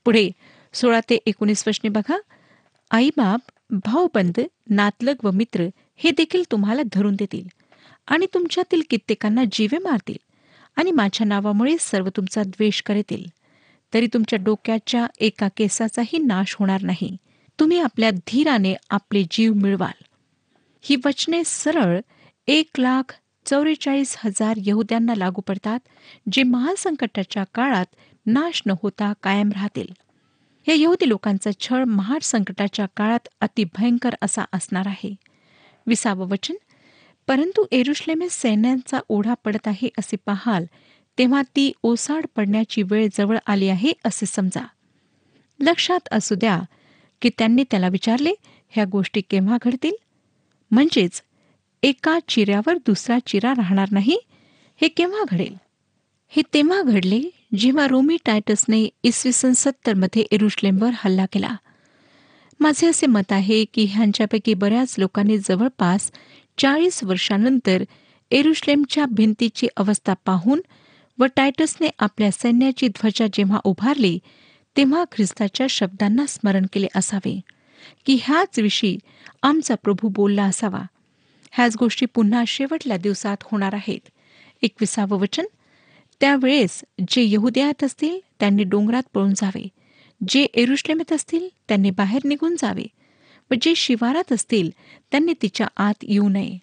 पुढे 0.05 0.29
सोळा 0.73 0.99
ते 0.99 1.17
एकोणीस 1.25 1.63
वर्षने 1.67 1.89
बघा. 1.89 2.17
आईबाप 2.91 3.41
भाऊबंद 3.69 4.39
नातलग 4.69 5.15
व 5.23 5.31
मित्र 5.31 5.67
हे 5.95 6.11
देखील 6.11 6.43
तुम्हाला 6.51 6.81
धरून 6.93 7.15
देतील 7.15 7.47
आणि 8.07 8.25
तुमच्यातील 8.33 8.81
कित्येकांना 8.89 9.43
जीवे 9.51 9.77
मारतील 9.77 10.17
आणि 10.75 10.91
माझ्या 10.91 11.27
नावामुळे 11.27 11.75
सर्व 11.79 12.09
तुमचा 12.09 12.43
द्वेष 12.43 12.81
करतील. 12.81 13.25
तरी 13.93 14.07
तुमच्या 14.07 14.39
डोक्याच्या 14.43 15.07
एका 15.19 15.47
केसाचाही 15.57 16.17
नाश 16.17 16.55
होणार 16.59 16.81
नाही. 16.81 17.17
तुम्ही 17.59 17.79
आपल्या 17.79 18.11
धीराने 18.11 18.75
आपले 18.89 19.23
जीव 19.31 19.53
मिळवाल. 19.53 20.03
ही 20.81 20.95
वचने 21.05 21.41
सरळ 21.45 21.99
एक 22.47 22.79
लाख 22.79 23.15
चौवेचाळीस 23.45 24.15
हजार 24.25 24.53
यहुद्यांना 24.57 25.13
लागू 25.15 25.41
पडतात 25.41 25.79
जे 26.31 26.43
महासंकटाच्या 26.43 27.43
काळात 27.53 27.85
नाश 28.25 28.61
न 28.65 28.71
होता 28.83 29.13
कायम 29.23 29.49
राहतील. 29.51 29.87
या 30.67 30.73
यहुदी 30.73 31.09
लोकांचा 31.09 31.49
छळ 31.59 31.83
महाड 31.83 32.21
संकटाच्या 32.21 32.85
काळात 32.97 33.27
अतिभयंकर 33.41 34.15
असा 34.21 34.43
असणार 34.53 34.87
आहे. 34.87 35.15
विसावं 35.87 36.27
वचन 36.27 36.55
परंतु 37.27 37.65
एरुश्लेमे 37.71 38.29
सैन्यांचा 38.29 38.99
ओढा 39.09 39.33
पडत 39.33 39.67
आहे 39.67 39.89
असे 39.99 40.17
पाहाल 40.25 40.65
तेव्हा 41.17 41.41
ती 41.41 41.71
ओसाड 41.83 42.25
पडण्याची 42.35 42.83
वेळ 42.83 43.07
जवळ 43.13 43.37
आली 43.47 43.69
आहे 43.69 43.91
असे 44.05 44.25
समजा. 44.25 44.65
लक्षात 45.59 46.07
असू 46.11 46.35
द्या 46.35 46.61
की 47.21 47.29
त्यांनी 47.37 47.63
त्याला 47.71 47.87
विचारले 47.87 48.33
ह्या 48.69 48.85
गोष्टी 48.91 49.21
केव्हा 49.21 49.57
घडतील? 49.65 49.93
म्हणजेच 50.71 51.23
एका 51.83 52.19
चिऱ्यावर 52.27 52.75
दुसरा 52.75 53.17
चिरा 53.25 53.51
राहणार 53.51 53.87
नाही 53.91 54.19
हे 54.81 54.87
केव्हा 54.87 55.23
घडेल? 55.31 55.55
हे 56.27 56.41
तेव्हा 56.53 56.81
घडले? 56.81 57.21
जेव्हा 57.55 57.87
रोमी 57.87 58.17
टायटसने 58.25 58.89
इसवी 59.03 59.31
सन 59.31 59.53
सत्तरमध्ये 59.53 60.21
एरुश्लेमवर 60.31 60.89
हल्ला 60.93 61.25
केला. 61.25 61.55
माझे 62.59 62.87
असे 62.87 63.05
मत 63.05 63.31
आहे 63.31 63.65
की 63.65 63.85
ह्यांच्यापैकी 63.85 64.53
बऱ्याच 64.53 64.95
लोकांनी 64.97 65.37
जवळपास 65.37 66.11
चाळीस 66.57 67.03
वर्षानंतर 67.03 67.83
एरुश्लेमच्या 68.31 69.05
भिंतीची 69.05 69.67
अवस्था 69.77 70.13
पाहून 70.25 70.61
व 71.19 71.25
टायटसने 71.35 71.89
आपल्या 71.99 72.31
सैन्याची 72.31 72.87
ध्वजा 72.87 73.27
जेव्हा 73.33 73.59
उभारली 73.63 74.19
तेव्हा 74.77 75.03
ख्रिस्ताच्या 75.11 75.67
शब्दांना 75.69 76.25
स्मरण 76.27 76.65
केले 76.73 76.87
असावे 76.95 77.41
की 78.05 78.17
ह्याच 78.23 78.59
विषयी 78.59 78.97
आमचा 79.43 79.75
प्रभू 79.75 80.09
बोलला 80.09 80.43
असावा. 80.43 80.81
ह्याच 81.51 81.75
गोष्टी 81.79 82.05
पुन्हा 82.05 82.43
शेवटल्या 82.47 82.97
दिवसात 82.97 83.37
होणार 83.43 83.73
आहेत. 83.73 84.09
एकविसावं 84.61 85.19
वचन. 85.19 85.45
त्यावेळेस 86.19 86.83
जे 87.07 87.23
यहुद्यात 87.23 87.83
असतील 87.83 88.19
त्यांनी 88.39 88.63
डोंगरात 88.63 89.03
पळून 89.13 89.33
जावे. 89.33 89.67
जे 90.29 90.43
एरुश्लेमेत 90.43 91.13
असतील 91.13 91.49
त्यांनी 91.67 91.89
बाहेर 91.89 92.21
निघून 92.25 92.55
जावे. 92.55 92.85
व 93.51 93.53
जे 93.61 93.75
शिवारात 93.75 94.31
असतील 94.31 94.69
त्यांनी 95.11 95.33
तिच्या 95.41 95.67
आत 95.77 95.93
येऊ 96.03 96.29
नये. 96.29 96.57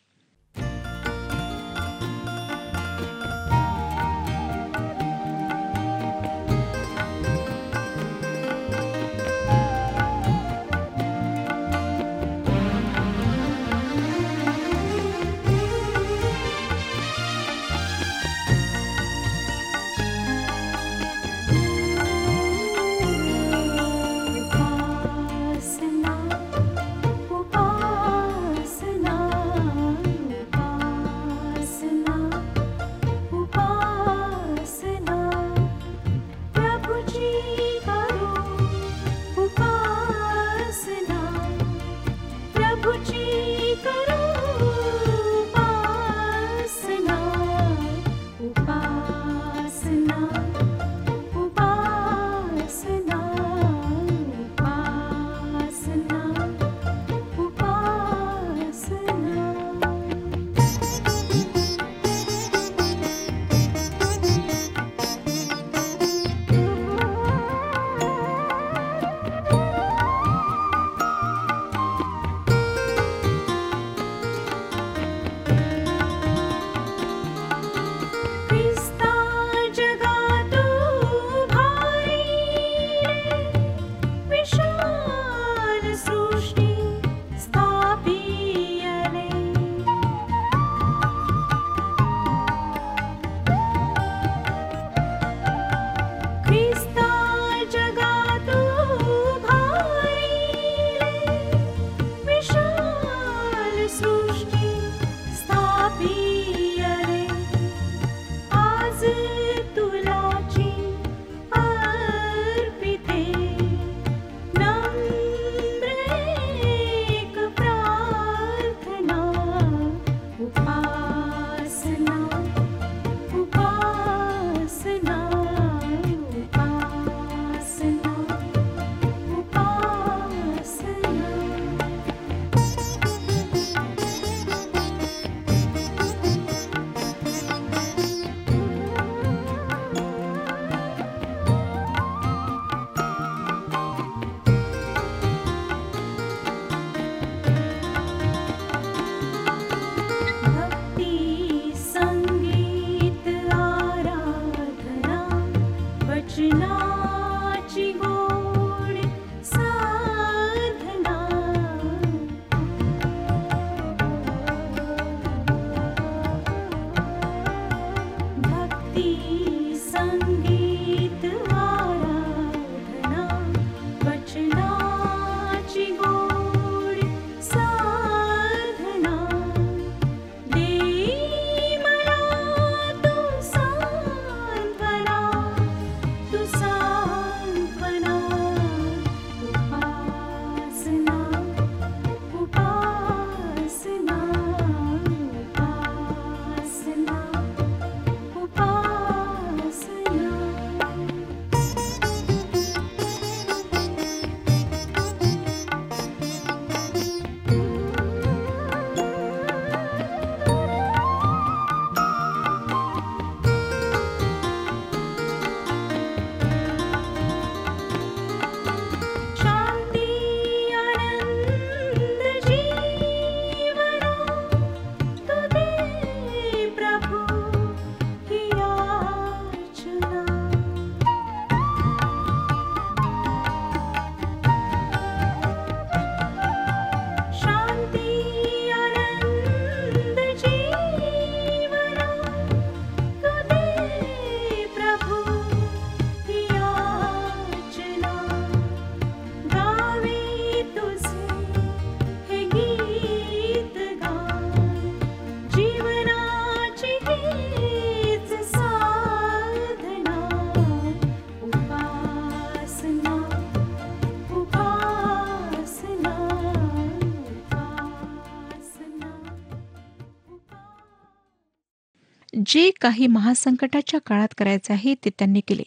काही 272.84 273.06
महासंकटाच्या 273.06 274.00
काळात 274.00 274.28
करायचे 274.38 274.72
आहे 274.72 274.94
ते 274.94 275.10
त्यांनी 275.10 275.40
केले. 275.48 275.62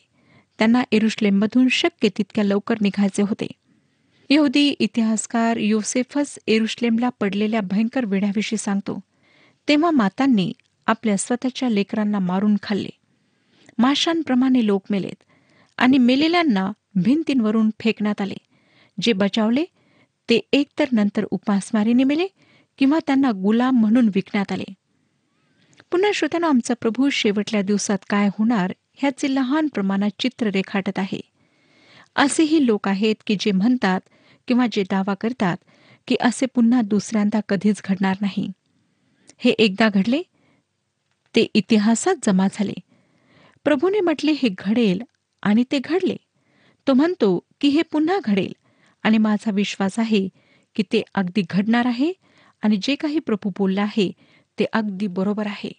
त्यांना 0.60 0.84
एरुश्लेममधून 0.92 1.68
शक्य 1.68 2.10
तितक्या 2.18 2.44
लवकर 2.44 2.76
निघायचे 2.82 3.22
होते. 3.22 3.48
यहुदी 4.30 4.70
इतिहासकार 4.80 5.58
योसेफस 5.58 6.40
एरुश्लेमला 6.48 7.10
पडलेल्या 7.10 7.62
भयंकर 7.62 8.06
वेढ्याविषयी 8.06 8.58
सांगतो. 8.58 9.00
तेव्हा 9.68 9.92
मातांनी 9.92 10.54
आपल्या 10.88 11.18
स्वतःच्या 11.18 11.70
लेकरांना 11.70 12.20
मारून 12.20 12.56
खाल्ले. 12.64 12.90
माशांप्रमाणे 13.78 14.66
लोक 14.66 14.84
मेलेत 14.90 15.24
आणि 15.78 15.98
मेलेल्यांना 15.98 16.72
भिंतींवरून 16.96 17.70
फेकण्यात 17.70 18.22
आले. 18.22 18.38
जे 19.02 19.14
बचावले 19.14 19.66
ते 20.30 20.40
एकतर 20.54 20.86
नंतर 20.92 21.26
उपासमारीने 21.32 22.04
मेले 22.04 22.28
किंवा 22.78 23.00
त्यांना 23.08 23.32
गुलाम 23.32 23.76
म्हणून 23.80 24.10
विकण्यात 24.16 24.52
आले. 24.52 24.74
पुन्हा 25.92 26.12
श्रोत्यानं 26.14 26.48
आमचा 26.48 26.74
प्रभू 26.74 27.10
शेवटल्या 27.10 27.62
दिवसात 27.62 27.98
काय 28.10 28.28
होणार 28.28 28.74
ह्याचे 28.94 29.34
लहान 29.36 29.68
प्रमाणात 29.68 30.10
चित्र 30.20 30.48
रेखाटत 30.48 31.00
आहे. 31.00 31.20
असेही 32.16 32.66
लोक 32.66 32.88
आहेत 32.88 33.16
की 33.28 33.36
जे 33.40 33.52
म्हणतात 33.52 34.02
किंवा 34.48 34.66
जे 34.72 34.84
दावा 34.84 35.14
करतात 35.14 35.58
की 36.08 36.16
असे 36.20 36.46
पुन्हा 36.46 36.82
दुसऱ्यांदा 36.82 37.40
कधीच 37.50 37.82
घडणार 37.86 38.16
नाही. 38.22 38.48
हे 39.38 39.52
एकदा 39.52 39.90
घडले 39.90 40.22
ते 41.36 41.48
इतिहासात 41.54 42.16
जमा 42.24 42.48
झाले. 42.54 42.74
प्रभूने 43.64 44.00
म्हटले 44.00 44.32
हे 44.32 44.50
घडेल 44.60 45.02
आणि 45.44 45.64
ते 45.72 45.80
घडले. 45.80 46.16
तो 46.88 46.94
म्हणतो 46.94 47.40
की 47.62 47.68
हे 47.68 47.82
पुन्हा 47.82 48.18
घडेल 48.26 48.54
आणि 49.04 49.18
माझा 49.18 49.52
विश्वास 49.52 50.00
आहे 50.00 50.28
की 50.76 50.84
ते 50.84 51.02
अगदी 51.16 51.42
घडणार 51.50 51.86
आहे 51.86 52.14
आणि 52.62 52.78
जे 52.82 52.96
काही 52.96 53.20
प्रभू 53.20 53.50
बोलला 53.58 53.82
आहे 53.82 54.12
ते 54.60 54.66
अगदी 54.74 55.08
बरोबर 55.08 55.48
आहे. 55.48 55.72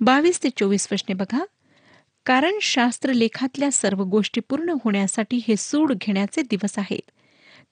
बावीस 0.00 0.42
ते 0.42 0.48
चोवीस 0.56 0.88
प्रश्ने 0.88 1.14
बघा. 1.14 1.44
कारण 2.26 2.54
शास्त्रलेखातल्या 2.62 3.70
सर्व 3.72 4.04
गोष्टी 4.04 4.40
पूर्ण 4.40 4.74
होण्यासाठी 4.84 5.40
हे 5.48 5.56
सूड 5.56 5.92
घेण्याचे 5.92 6.42
दिवस 6.42 6.78
आहेत. 6.78 7.10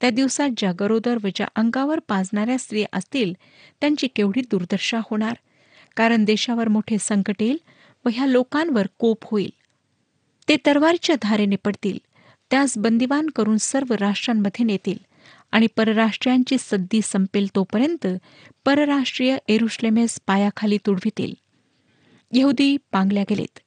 त्या 0.01 0.11
दिवसात 0.11 0.49
ज्या 0.57 0.73
गरोदर 0.81 1.19
व 1.25 1.29
ज्या 1.35 1.47
अंगावर 1.57 1.99
पाजणाऱ्या 1.99 2.59
स्त्रिया 2.59 2.87
असतील 2.93 3.35
त्यांची 3.81 4.07
केवढी 4.07 4.41
दुर्दशा 4.41 4.99
होणार? 4.99 5.35
कारण 5.97 6.25
देशावर 6.25 6.69
मोठे 6.69 6.97
संकट 7.01 7.43
येईल 7.43 7.57
व 8.05 8.09
ह्या 8.13 8.27
लोकांवर 8.27 8.87
कोप 8.99 9.19
होईल. 9.25 9.53
ते 10.49 10.57
तरवारच्या 10.67 11.17
धारेने 11.23 11.57
पडतील. 11.57 11.99
त्यास 12.51 12.79
बंदिवान 12.79 13.27
करून 13.37 13.57
सर्व 13.57 13.95
राष्ट्रांमध्ये 13.95 14.65
नेतील. 14.65 14.99
आणि 15.53 15.67
परराष्ट्रीयांची 15.67 16.57
सद्दी 16.59 17.01
संपेल 17.05 17.47
तोपर्यंत 17.55 18.07
परराष्ट्रीय 18.65 19.39
एरुश्लेमेस 19.49 20.21
पायाखाली 20.27 20.79
तुडवितील. 20.87 21.35
यहुदी 22.33 22.77
पांगल्या 22.93 23.25
गेलेत. 23.31 23.59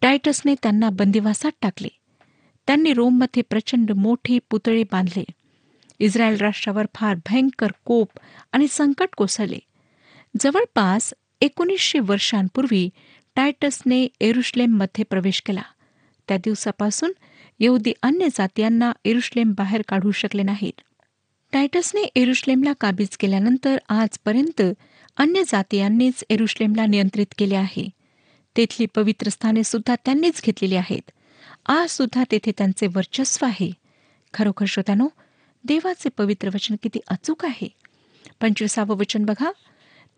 टायटसने 0.00 0.54
त्यांना 0.54 0.90
बंदिवासात 0.90 1.50
टाकले. 1.62 1.88
त्यांनी 2.66 2.92
रोममध्ये 2.92 3.42
प्रचंड 3.50 3.90
मोठे 3.90 4.38
पुतळे 4.50 4.82
बांधले. 4.82 5.24
इस्रायल 5.98 6.36
राष्ट्रावर 6.36 6.86
फार 6.94 7.14
भयंकर 7.14 7.68
कोप 7.84 8.08
आणि 8.52 8.66
संकट 8.68 9.08
कोसळले. 9.16 9.58
जवळपास 10.40 11.14
एकोणीसशे 11.40 11.98
वर्षांपूर्वी 11.98 12.90
टायटसने 13.34 14.08
एरुश्लेममध्ये 14.20 15.04
प्रवेश 15.04 15.42
केला. 15.42 15.62
त्या 16.28 16.36
दिवसापासून 16.36 17.12
यहुदी 17.60 17.92
अन्य 18.02 18.28
जातीयांना 18.34 18.92
एरुश्लेम 19.04 19.52
बाहेर 19.52 19.82
काढू 19.88 20.10
शकले 20.10 20.42
नाहीत. 20.42 20.80
टायटसने 21.56 22.02
एरुश्लेमला 22.02 22.72
काबीज 22.80 23.16
केल्यानंतर 23.16 23.76
आजपर्यंत 23.88 24.62
अन्य 25.16 25.42
जातीयांनीच 25.46 26.24
एरुश्लेमला 26.30 26.86
नियंत्रित 26.86 27.26
केले 27.38 27.54
आहे. 27.54 27.90
तेथली 28.56 28.86
पवित्र 28.86 29.28
स्थाने 29.28 29.64
सुद्धा 29.64 29.94
त्यांनीच 30.04 30.42
घेतलेली 30.44 30.76
आहेत. 30.76 31.10
आज 31.66 31.88
सुद्धा 31.90 32.24
तेथे 32.30 32.52
त्यांचे 32.58 32.86
वर्चस्व 32.86 33.46
आहे. 33.46 33.70
खरोखर 34.34 34.66
श्रोत्यानो 34.66 35.08
देवाचे 35.64 36.08
पवित्र 36.08 36.48
वचन 36.48 36.76
किती 36.82 36.98
अचूक 37.08 37.44
आहे. 37.44 37.68
पंचवीसावं 38.40 38.96
वचन 38.96 39.24
बघा. 39.24 39.52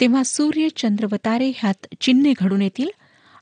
तेव्हा 0.01 0.22
सूर्य 0.24 0.68
चंद्र 0.77 1.07
व 1.12 1.14
तारे 1.14 1.53
ह्यात 1.57 1.87
चिन्हे 2.01 2.33
घडून 2.40 2.62
येतील 2.62 2.88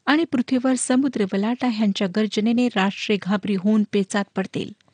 आणि 0.07 0.25
पृथ्वीवर 0.25 0.75
समुद्र 0.79 1.25
वलाटा 1.33 1.69
ह्यांच्या 1.69 2.09
गर्जनेने 2.17 2.69
राष्ट्रे 2.69 3.17
घाबरी 3.23 3.55
होऊन 3.55 3.85
पेचात 3.93 4.25
पडतील. 4.37 4.86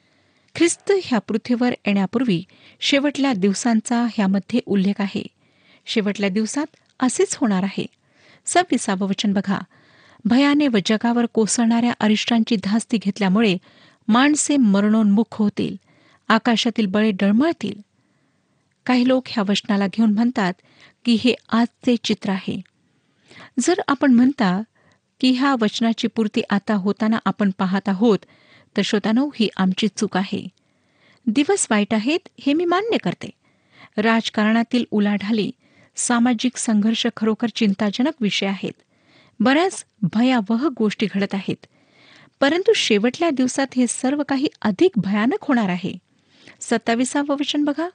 ख्रिस्त 0.54 0.92
ह्या 1.02 1.18
पृथ्वीवर 1.18 1.74
येण्यापूर्वी 1.86 2.44
शेवटल्या 2.80 3.32
दिवसांचा 3.32 4.06
ह्यामध्ये 4.14 4.60
उल्लेख 4.66 4.92
आहे. 4.98 5.26
शेवटल्या 5.86 6.28
दिवसात 6.28 6.66
असेच 7.00 7.36
होणार 7.36 7.62
आहे. 7.62 7.86
सव्वीसावं 8.46 9.08
वचन 9.08 9.32
बघा. 9.32 9.58
भयाने 10.24 10.68
व 10.68 10.76
जगावर 10.86 11.26
कोसळणाऱ्या 11.26 11.92
अरिष्टांची 12.00 12.56
धास्ती 12.64 12.96
घेतल्यामुळे 12.96 13.56
माणसे 14.08 14.56
मरणोन्मुख 14.56 15.24
होतील. 15.32 15.76
आकाशातील 16.28 16.86
बळे 16.86 17.10
डळमळतील. 17.10 17.80
काही 18.86 19.08
लोक 19.08 19.22
ह्या 19.26 19.44
वचनाला 19.48 19.86
घेऊन 19.86 20.12
म्हणतात 20.12 20.52
की 21.04 21.12
हे 21.14 21.34
आजचे 21.48 21.96
चित्र 22.04 22.30
आहे. 22.30 22.60
जर 23.60 23.80
आपण 23.88 24.12
म्हणता 24.12 24.62
की 25.20 25.30
ह्या 25.30 25.54
वचनाची 25.60 26.06
पूर्ती 26.06 26.42
आता 26.50 26.74
होताना 26.74 27.18
आपण 27.24 27.50
पाहत 27.58 27.88
आहोत 27.88 28.18
तर 28.76 28.82
श्रोतानो 28.82 29.30
ही 29.34 29.48
आमची 29.56 29.88
चूक 29.88 30.16
आहे. 30.16 30.48
दिवस 31.26 31.66
वाईट 31.70 31.94
आहेत 31.94 32.28
हे 32.40 32.52
मी 32.52 32.64
मान्य 32.64 32.96
करते. 32.96 33.30
राजकारणातील 33.96 34.84
उलाढाली 34.90 35.50
सामाजिक 35.96 36.56
संघर्ष 36.56 37.06
खरोखर 37.16 37.46
चिंताजनक 37.54 38.12
विषय 38.20 38.46
आहेत. 38.46 38.72
बऱ्याच 39.40 39.84
भयावह 40.02 40.68
गोष्टी 40.78 41.06
घडत 41.14 41.34
आहेत. 41.34 41.66
परंतु 42.40 42.72
शेवटल्या 42.72 43.30
दिवसात 43.30 43.66
हे 43.76 43.86
सर्व 43.86 44.22
काही 44.22 44.48
अधिक 44.62 44.90
भयानक 44.96 45.36
होणार 45.42 45.68
आहे. 45.68 45.92
सत्तावीसावं 46.60 47.34
वचन 47.40 47.64
बघा. 47.64 47.88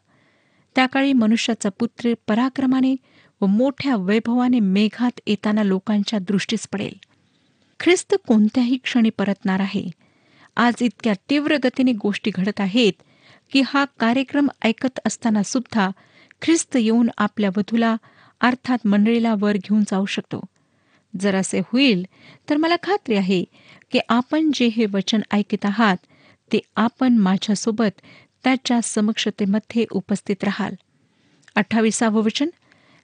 त्या 0.76 0.86
काळी 0.86 1.14
मनुष्याचा 1.14 1.70
पुत्र 1.70 2.14
पराक्रमाने 2.28 2.96
व 3.42 3.46
मोठ्या 3.46 3.96
वैभवाने 3.96 4.60
मेघात 4.60 5.20
येताना 5.28 5.64
लोकांच्या 5.64 6.20
दृष्टीस 6.20 6.68
पडेल. 6.68 6.94
ख्रिस्त 7.80 8.16
कोणत्याही 8.28 8.78
क्षणी 8.78 9.10
परतणार 9.10 9.60
आहे. 9.60 10.07
आज 10.60 10.74
इतक्या 10.82 11.14
तीव्र 11.30 11.58
गतीने 11.64 11.92
गोष्टी 11.92 12.32
घडत 12.36 12.62
आहेत 12.62 12.94
की 13.52 13.62
हा 13.66 13.86
कार्यक्रम 14.00 14.48
ऐकत 14.62 15.00
असताना 15.06 15.44
सुद्धा 15.44 15.90
ख्रिस्त 16.42 16.78
येऊन 16.78 17.10
आपल्या 17.18 17.50
वधूला 17.58 17.96
अर्थात 18.42 18.88
मंडळीला 18.88 19.34
वर 19.40 19.54
घेऊन 19.54 19.82
जाऊ 19.82 20.06
शकतो. 20.06 20.42
जर 21.20 21.36
असे 21.36 21.60
होईल 21.60 22.06
तर 22.50 22.58
मला 22.58 22.76
खात्री 22.84 23.16
आहे 23.16 23.44
की 23.92 24.00
आपण 24.10 24.52
जे 24.54 24.68
हे 24.68 24.86
वचन 24.86 25.22
ऐकत 25.32 25.66
आहात 25.66 25.98
ते 26.52 26.60
आपण 26.76 27.18
माझ्यासोबत 27.18 28.02
त्याच्या 28.44 28.82
समक्षतेमध्ये 28.84 29.86
उपस्थित 29.92 30.44
राहाल. 30.44 30.74
अठ्ठावीसावं 31.56 32.24
वचन 32.24 32.50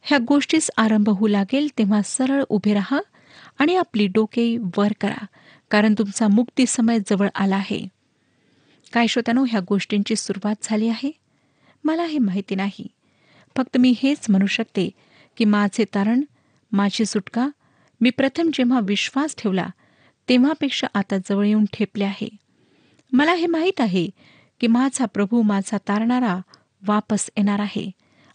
ह्या 0.01 0.17
गोष्टीस 0.27 0.71
आरंभ 0.77 1.09
होऊ 1.09 1.27
लागेल 1.27 1.67
तेव्हा 1.77 2.01
सरळ 2.05 2.43
उभे 2.49 2.73
राहा 2.73 2.99
आणि 3.59 3.75
आपली 3.75 4.07
डोके 4.07 4.57
वर 4.77 4.93
करा. 5.01 5.25
कारण 5.73 5.93
तुमचा 5.93 6.27
मुक्ती 6.27 6.65
समय 6.67 6.99
जवळ 6.99 7.27
आला 7.35 7.55
आहे. 7.55 7.87
काय 8.93 9.07
श्रोत्यानो 9.07 9.45
ह्या 9.49 9.59
गोष्टींची 9.69 10.15
सुरुवात 10.15 10.55
झाली 10.63 10.87
आहे? 10.87 11.11
मला 11.83 12.03
हे 12.03 12.17
माहिती 12.17 12.55
नाही. 12.55 12.87
फक्त 13.57 13.77
मी 13.77 13.93
हेच 14.03 14.25
म्हणू 14.29 14.45
शकते 14.45 14.89
की 15.37 15.45
माझे 15.45 15.85
तारण 15.95 16.21
माझी 16.71 17.05
सुटका 17.05 17.47
मी 18.01 18.09
प्रथम 18.09 18.49
जेव्हा 18.53 18.79
विश्वास 18.79 19.35
ठेवला 19.37 19.67
तेव्हापेक्षा 20.29 20.87
आता 20.93 21.17
जवळ 21.17 21.45
येऊन 21.45 21.65
ठेपले 21.73 22.03
आहे. 22.03 22.29
मला 23.11 23.33
हे 23.33 23.47
माहीत 23.47 23.81
आहे 23.81 24.09
की 24.59 24.67
माझा 24.67 25.05
प्रभू 25.05 25.41
माझा 25.41 25.77
तारणारा 25.77 26.39
वापस 26.87 27.29
येणार 27.37 27.59
आहे 27.59 27.91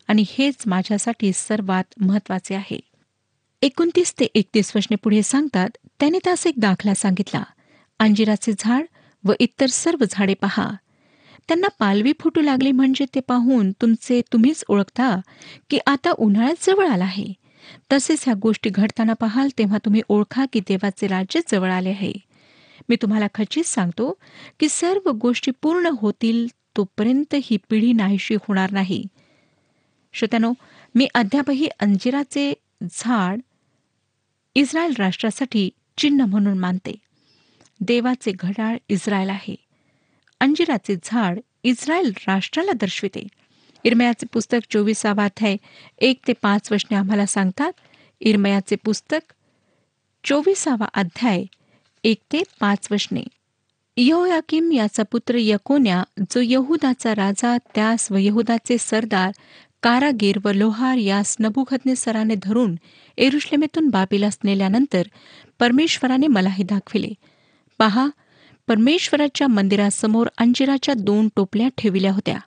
आणि 0.09 0.25
हेच 0.29 0.57
माझ्यासाठी 0.67 1.33
सर्वात 1.33 1.85
महत्त्वाचे 2.01 2.55
आहे. 2.55 2.81
एकोणतीस 3.63 4.15
ते 4.21 4.25
एकतीस 4.25 4.77
वचने 4.77 4.97
पुढे 4.97 5.23
सांगतात 5.23 5.69
त्याने 6.01 6.19
त्यास 6.25 6.47
एक 6.47 6.55
दाखला 6.59 6.95
सांगितला. 6.95 7.43
अंजिराचे 7.99 8.53
झाड 8.59 8.85
व 9.25 9.33
इतर 9.41 9.67
सर्व 9.67 10.05
झाडे 10.11 10.35
पहा. 10.35 10.71
त्यांना 11.49 11.69
पालवी 11.79 12.13
फुटू 12.21 12.41
लागली 12.41 12.73
म्हणजे 12.73 13.05
ते 13.15 13.21
पाहून 13.21 13.73
तुमचे 13.73 14.21
तुम्हीच 14.33 14.65
ओळखता 14.69 15.21
की 15.71 15.79
आता 15.87 16.11
उन्हाळ्यात 16.11 16.67
जवळ 16.67 16.87
आला 16.87 17.05
आहे. 17.05 17.33
तसेच 17.93 18.23
ह्या 18.25 18.35
गोष्टी 18.43 18.71
घडताना 18.71 19.13
पाहाल 19.13 19.49
तेव्हा 19.59 19.79
तुम्ही 19.79 20.03
ओळखा 20.09 20.45
की 20.53 20.61
देवाचे 20.61 21.07
राज्य 21.07 21.41
जवळ 21.53 21.71
आले 21.71 21.89
आहे. 21.89 22.13
मी 22.89 22.97
तुम्हाला 22.97 23.27
खचित 23.35 23.65
सांगतो 23.65 24.19
की 24.61 24.69
सर्व 24.69 25.11
गोष्टी 25.11 25.53
पूर्ण 25.63 25.91
होतील 26.01 26.47
तोपर्यंत 26.77 27.35
ही 27.43 27.57
पिढी 27.71 27.93
नाहीशी 27.93 28.35
होणार 28.35 28.71
नाही. 28.71 29.05
श्रोत्यानो 30.13 30.53
मी 30.95 31.09
अद्यापही 31.15 31.69
अंजिराचे 31.81 32.53
झाड 32.91 33.41
इस्रायल 34.55 34.93
राष्ट्रासाठी 34.99 35.71
चिन्ह 35.99 36.25
म्हणून 36.25 36.59
मानते. 36.59 36.97
देवाचे 37.81 38.33
घड्याळ 38.33 38.77
इस्रायल 38.89 39.31
आहे. 39.31 39.55
अंजिराचे 40.41 40.97
झाड 41.05 41.41
इस्रायल 41.63 42.13
राष्ट्राला 42.29 42.73
दर्शविते. 42.73 43.27
इरमयाचे 43.85 44.27
पुस्तक 44.33 44.59
चोवीसावा 44.71 45.25
अध्याय 45.25 45.57
एक 45.99 46.19
ते 46.29 46.33
पाच 46.43 46.73
वचने 46.73 46.97
आम्हाला 46.97 47.27
सांगतात. 47.27 47.73
इरमयाचे 48.21 48.77
पुस्तक 48.77 49.33
चोवीसावा 50.25 50.87
अध्याय 50.95 51.45
एक 52.05 52.19
ते 52.33 52.43
पाच 52.61 52.89
वचने. 52.91 53.23
यहोयाकिम 53.97 54.73
याचा 54.73 55.03
पुत्र 55.03 55.35
यकोन्या 55.39 56.03
जो 56.31 56.41
यहुदाचा 56.45 57.15
राजा 57.15 57.57
त्यास 57.75 58.13
व 58.13 58.17
यहुदाचे 58.17 58.77
सरदार 58.81 59.33
कारागीर 59.83 60.37
व 60.45 60.53
लोहार 60.53 60.97
यास 60.97 61.37
नबुखदनेसराने 61.41 62.35
धरून 62.43 62.77
एरुश्लेमेतून 63.19 63.89
बाबीलास 63.89 64.39
नेल्यानंतर 64.45 65.03
परमेश्वराने 65.59 66.27
मलाही 66.27 66.65
दाखविले. 66.65 67.09
पहा 67.79 68.09
परमेश्वराच्या 68.67 69.49
मंदिरासमोर 69.49 70.27
अंजिराच्या 70.39 70.95
दोन 70.95 71.29
टोपल्या 71.37 71.69
ठेविल्या 71.79 72.13
होत्या. 72.13 72.39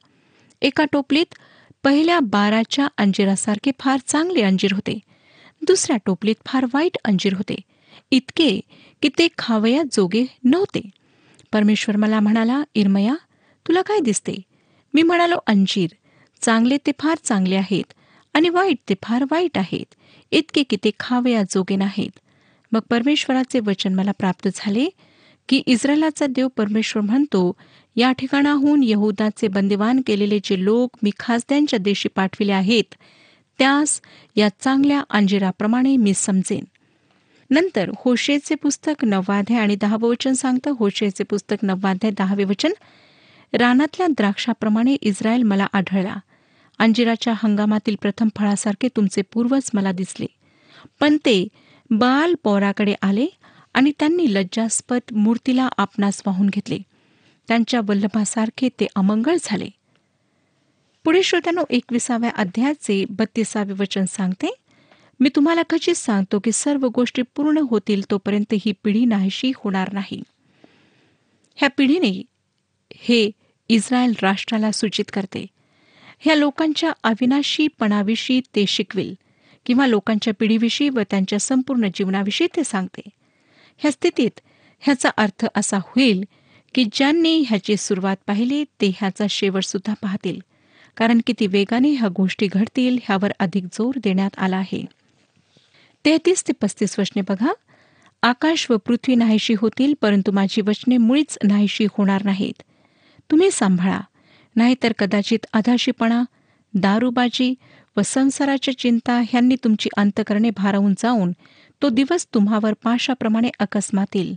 एका 0.62 0.86
टोपलीत 0.92 1.36
पहिल्या 1.84 2.20
बाराच्या 2.20 2.88
अंजिरासारखे 2.98 3.72
फार 3.80 4.00
चांगले 4.08 4.42
अंजीर 4.42 4.74
होते. 4.74 5.00
दुसऱ्या 5.62 5.98
टोपलीत 6.06 6.36
फार 6.46 6.66
वाईट 6.74 6.98
अंजीर 7.06 7.34
होते. 7.34 7.56
इतके 8.12 8.60
की 9.02 9.10
ते 9.20 9.28
खावया 9.38 9.84
जोगे 9.92 10.26
नव्हते. 10.44 10.90
परमेश्वर 11.54 11.96
मला 11.96 12.20
म्हणाला 12.20 12.64
इरमया 12.76 13.16
तुला 13.68 13.82
काय 13.82 14.00
दिसते? 14.00 14.42
मी 14.94 15.04
म्हणालो 15.04 15.36
अंजीर. 15.48 15.90
चांगले 16.42 16.78
ते 16.78 16.92
फार 17.00 17.18
चांगले 17.24 17.56
आहेत 17.56 17.94
आणि 18.34 18.50
वाईट 18.50 18.78
ते 18.90 18.94
फार 19.04 19.24
वाईट 19.32 19.58
आहेत. 19.58 19.86
इतके 20.32 20.64
की 20.64 20.76
ते 20.76 20.92
खावया 21.00 21.42
जोगे 21.44 21.76
नाहीत. 21.76 22.20
मग 22.72 22.80
परमेश्वराचे 22.90 23.60
वचन 23.60 23.94
मला 23.94 24.12
प्राप्त 24.12 24.48
झाले 24.56 24.90
की 25.50 25.62
इस्रायलाचा 25.66 26.26
देव 26.28 26.48
परमेश्वर 26.48 27.04
म्हणतो 27.04 27.52
या 27.96 28.12
ठिकाणाहून 28.12 28.84
यहुदाचे 28.84 29.48
बंदिवान 29.48 30.02
केलेले 30.08 30.40
जे 30.44 30.64
लोक 30.64 30.98
मी 31.04 31.12
खासद्यांच्या 31.20 31.80
देशी 31.80 32.10
पाठविले 32.10 32.52
आहेत 32.52 32.96
त्यास 33.60 34.02
या 34.36 34.50
चांगल्या 34.60 35.04
अंजिराप्रमाणे 35.10 35.98
मी 35.98 36.14
समजेन. 36.16 36.64
नंतर 37.50 37.90
होशेचे 37.98 38.56
पुस्तक 38.56 39.06
नववाध्याय 39.06 39.60
आणि 39.60 39.76
दहावं 39.76 40.10
वचन 40.10 40.34
सांगतं 40.34 40.74
होशेचे 40.80 41.24
पुस्तक 41.24 41.56
नववाध्याय 41.64 42.12
दहावे 42.18 42.44
वचन 42.44 42.72
रानातल्या 43.54 44.08
द्राक्षाप्रमाणे 44.08 44.94
इस्रायल 45.02 45.44
मला 45.44 45.68
आढळला. 45.74 46.16
अंजिराच्या 46.82 47.34
हंगामातील 47.44 47.96
प्रथम 48.02 48.28
फळासारखे 48.38 48.88
तुमचे 48.88 49.22
पूर्वज 49.22 49.70
मला 49.74 49.92
दिसले. 49.92 50.26
पण 51.00 51.18
ते 51.18 51.48
बाल 51.92 52.36
पौराकडे 52.44 52.96
आले 53.02 53.28
आणि 53.74 53.92
त्यांनी 54.00 54.34
लज्जास्पद 54.34 55.00
मूर्तीला 55.12 55.70
आपणास 55.78 56.24
वाहून 56.26 56.48
घेतले. 56.48 56.80
त्यांच्या 57.48 57.80
वल्लभासारखे 57.90 58.70
ते 58.70 58.88
अमंगळ 58.96 59.36
झाले. 59.44 59.70
पुढे 61.04 61.24
श्रोत्यानो 61.24 61.64
एकविसाव्या 61.70 62.30
अध्यायाचे 62.30 63.06
बत्तीसावे 63.10 63.74
वचन 63.74 64.06
सांगते. 64.06 64.56
मी 65.20 65.30
तुम्हाला 65.36 65.62
खचित 65.70 65.96
सांगतो 65.96 66.40
की 66.40 66.52
सर्व 66.52 66.88
गोष्टी 66.88 67.22
पूर्ण 67.22 67.58
होतील 67.58 68.02
तोपर्यंत 68.12 68.54
ही 68.66 68.74
पिढी 68.84 69.06
नाहीशी 69.06 69.52
होणार 69.56 69.94
नाही. 69.94 70.22
ह्या 71.56 71.70
पिढीने 71.78 72.24
हे 72.96 73.32
इस्रायल 73.70 74.14
राष्ट्राला 74.22 74.72
सूचित 74.72 75.06
करते. 75.14 75.48
ह्या 76.24 76.36
लोकांच्या 76.36 76.92
अविनाशीपणाविषयी 77.04 78.42
ते 78.56 78.66
शिकविल 78.66 79.14
किंवा 79.66 79.88
लोकांच्या 79.88 80.34
पिढीविषयी 80.40 80.90
व 80.90 81.00
त्यांच्या 81.10 81.40
संपूर्ण 81.40 81.88
जीवनाविषयी 81.94 82.48
ते 82.56 82.64
सांगते. 82.64 83.02
ह्या 83.78 83.92
स्थितीत 83.92 84.40
ह्याचा 84.80 85.10
अर्थ 85.18 85.46
असा 85.56 85.78
होईल 85.78 86.24
की 86.76 86.86
ज्यांनी 86.94 87.44
ह्याची 87.48 87.78
सुरुवात 87.78 88.16
पाहिली 88.28 88.64
ते 88.64 88.88
ह्याचा 88.88 89.26
शेवटसुद्धा 89.30 89.94
पाहतील 89.94 90.40
कारण 90.98 91.22
किती 91.28 91.48
वेगाने 91.48 91.90
ह्या 91.90 92.10
गोष्टी 92.16 92.48
घडतील 92.48 92.98
ह्यावर 93.04 93.32
अधिक 93.40 93.66
जोर 93.66 94.00
देण्यात 94.04 94.32
आला 94.38 94.58
आहे. 94.58 94.86
तेहतीस 96.06 96.48
ते 96.48 96.54
पस्तीस 96.54 97.00
वचने 97.00 97.22
बघा. 97.22 97.54
आकाश 98.24 98.68
व 98.72 98.78
पृथ्वी 98.78 99.16
नाहीशी 99.16 99.54
होतील 99.58 99.94
परंतु 100.02 100.32
माझी 100.32 100.62
वचने 100.62 100.98
मुळीच 100.98 101.38
नाहीशी 101.44 101.86
होणार 101.86 102.26
नाहीत. 102.26 102.62
तुम्ही 103.32 103.52
सांभाळा. 103.52 104.00
नाहीतर 104.56 104.94
कदाचित 105.00 105.46
अधाशीपणा 105.54 106.24
दारूबाजी 106.74 107.54
व 107.98 108.02
संसाराच्या 108.06 108.78
चिंता 108.78 109.22
ह्यांनी 109.30 109.56
तुमची 109.56 109.90
अंतकरणे 109.98 110.50
भारावून 110.50 110.94
जाऊन 110.98 111.32
तो 111.82 111.90
दिवस 111.90 112.28
तुम्हावर 112.34 112.74
पाशाप्रमाणे 112.84 113.50
अकस्मात 113.60 114.16
येईल. 114.16 114.36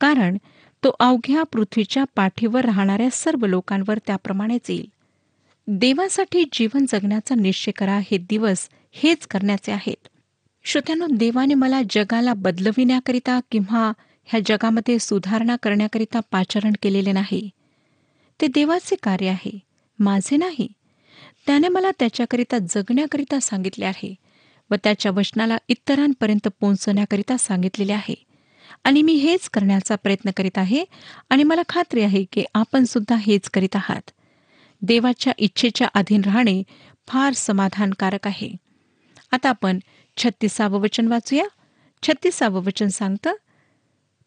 कारण 0.00 0.36
तो 0.84 0.96
अवघ्या 1.00 1.42
पृथ्वीच्या 1.42 2.04
पाठीवर 2.16 2.64
राहणाऱ्या 2.64 3.08
सर्व 3.12 3.46
लोकांवर 3.46 3.98
त्याप्रमाणेच 4.06 4.70
येईल. 4.70 4.86
देवासाठी 5.66 6.44
जीवन 6.52 6.86
जगण्याचा 6.88 7.34
निश्चय 7.34 7.70
करा 7.70 7.98
हे 7.98 8.18
दिवस 8.18 8.68
हेच 8.92 9.26
करण्याचे 9.26 9.72
आहेत. 9.72 10.08
श्रोत्यानो 10.64 11.06
देवाने 11.10 11.54
मला 11.54 11.80
जगाला 11.90 12.34
बदलविण्याकरिता 12.34 13.40
किंवा 13.50 13.92
ह्या 14.24 14.40
जगामध्ये 14.46 14.98
सुधारणा 14.98 15.56
करण्याकरिता 15.62 16.20
पाचारण 16.30 16.72
केलेले 16.82 17.12
नाही. 17.12 17.50
ते 18.40 18.46
देवाचे 18.46 18.96
कार्य 19.02 19.28
आहे. 19.28 19.58
माझे 19.98 20.36
नाही. 20.36 20.68
त्याने 21.46 21.68
मला 21.68 21.90
त्याच्याकरिता 21.98 22.58
जगण्याकरिता 22.58 23.40
सांगितले 23.40 23.84
आहे 23.84 24.14
व 24.70 24.74
त्याच्या 24.74 25.12
वचनाला 25.12 25.58
इतरांपर्यंत 25.68 26.48
पोहोचवण्याकरिता 26.60 27.36
सांगितलेले 27.36 27.92
आहे. 27.92 28.14
आणि 28.84 29.02
मी 29.02 29.12
हेच 29.12 29.48
करण्याचा 29.48 29.96
प्रयत्न 29.96 30.30
करीत 30.36 30.58
आहे 30.58 30.84
आणि 31.30 31.42
मला 31.42 31.62
खात्री 31.68 32.02
आहे 32.02 32.24
की 32.32 32.44
आपण 32.54 32.84
सुद्धा 32.84 33.16
हेच 33.16 33.50
करीत 33.50 33.76
आहात. 33.76 34.10
देवाच्या 34.82 35.32
इच्छेच्या 35.38 35.88
अधीन 35.94 36.22
राहणे 36.24 36.62
फार 37.08 37.32
समाधानकारक 37.32 38.26
आहे. 38.26 38.50
आता 39.32 39.48
आपण 39.48 39.78
छत्तीसावं 40.16 40.80
वचन 40.80 41.06
वाचूया. 41.06 41.44
छत्तीसावं 42.02 42.62
वचन 42.62 42.88
सांगतं 42.88 43.32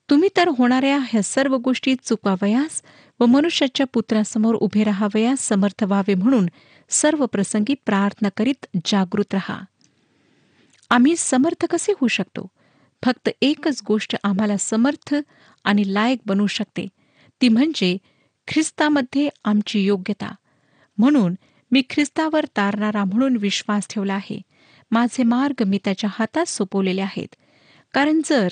तुम्ही 0.10 0.30
तर 0.38 0.48
होणाऱ्या 0.48 1.00
ह्या 1.10 1.24
सर्व 1.24 1.58
गोष्टी 1.58 1.96
चुकावयास 2.04 2.82
व 3.20 3.26
मनुष्याच्या 3.26 3.86
पुत्रासमोर 3.94 4.56
उभे 4.56 4.84
राहावयास 4.84 5.40
समर्थ 5.40 5.84
व्हावे 5.84 6.16
म्हणून 6.16 6.46
सर्व 6.90 7.26
प्रसंगी 7.26 7.74
प्रार्थना 7.86 8.30
करीत 8.38 8.66
जागृत 8.86 9.34
रहा. 9.34 9.62
आम्ही 10.90 11.16
समर्थ 11.18 11.66
कसे 11.66 11.92
होऊ 11.92 12.08
शकतो? 12.08 12.48
फक्त 13.06 13.30
एकच 13.42 13.82
गोष्ट 13.88 14.16
आम्हाला 14.24 14.58
समर्थ 14.58 15.16
आणि 15.64 15.94
लायक 15.94 16.20
बनवू 16.26 16.48
शकते. 16.48 16.88
ती 17.42 17.50
म्हणजे 17.50 17.98
ख्रिस्तामध्ये 18.48 19.30
आमची 19.46 19.86
योग्यता. 19.86 20.36
म्हणून 20.98 21.36
मी 21.72 21.82
ख्रिस्तावर 21.90 22.46
तारणारा 22.46 23.04
म्हणून 23.04 23.38
विश्वास 23.38 23.88
ठेवला 23.90 24.14
आहे. 24.14 24.42
माझे 24.92 25.24
मार्ग 25.24 25.64
मी 25.68 25.80
त्याच्या 25.84 26.10
हातात 26.14 26.46
सोपवलेले 26.46 27.02
आहेत. 27.02 27.36
कारण 27.94 28.22
जर 28.26 28.48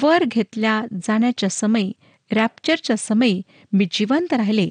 वर 0.00 0.24
घेतल्या 0.24 0.82
जाण्याच्या 0.92 1.48
समयी 1.48 1.92
रॅप्चरच्या 2.32 2.96
समयी 2.96 3.42
मी 3.72 3.88
जिवंत 3.90 4.32
राहिले 4.32 4.70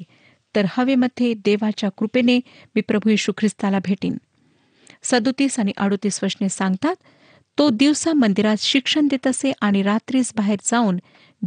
तर 0.54 0.66
हवेमध्ये 0.70 1.34
देवाच्या 1.34 1.90
कृपेने 1.90 2.40
मी 2.74 2.80
प्रभू 2.80 3.10
येशू 3.10 3.32
ख्रिस्ताला 3.38 3.78
भेटीन. 3.78 4.16
सदोतीस 5.02 5.58
आणि 5.58 5.72
अडोतीस 5.76 6.24
वचने 6.24 6.48
सांगतात 6.48 6.94
तो 7.58 7.70
दिवसा 7.70 8.12
मंदिरात 8.12 8.56
शिक्षण 8.58 9.06
देत 9.06 9.26
असे 9.26 9.52
आणि 9.60 9.82
रात्रीस 9.82 10.32
बाहेर 10.36 10.58
जाऊन 10.64 10.98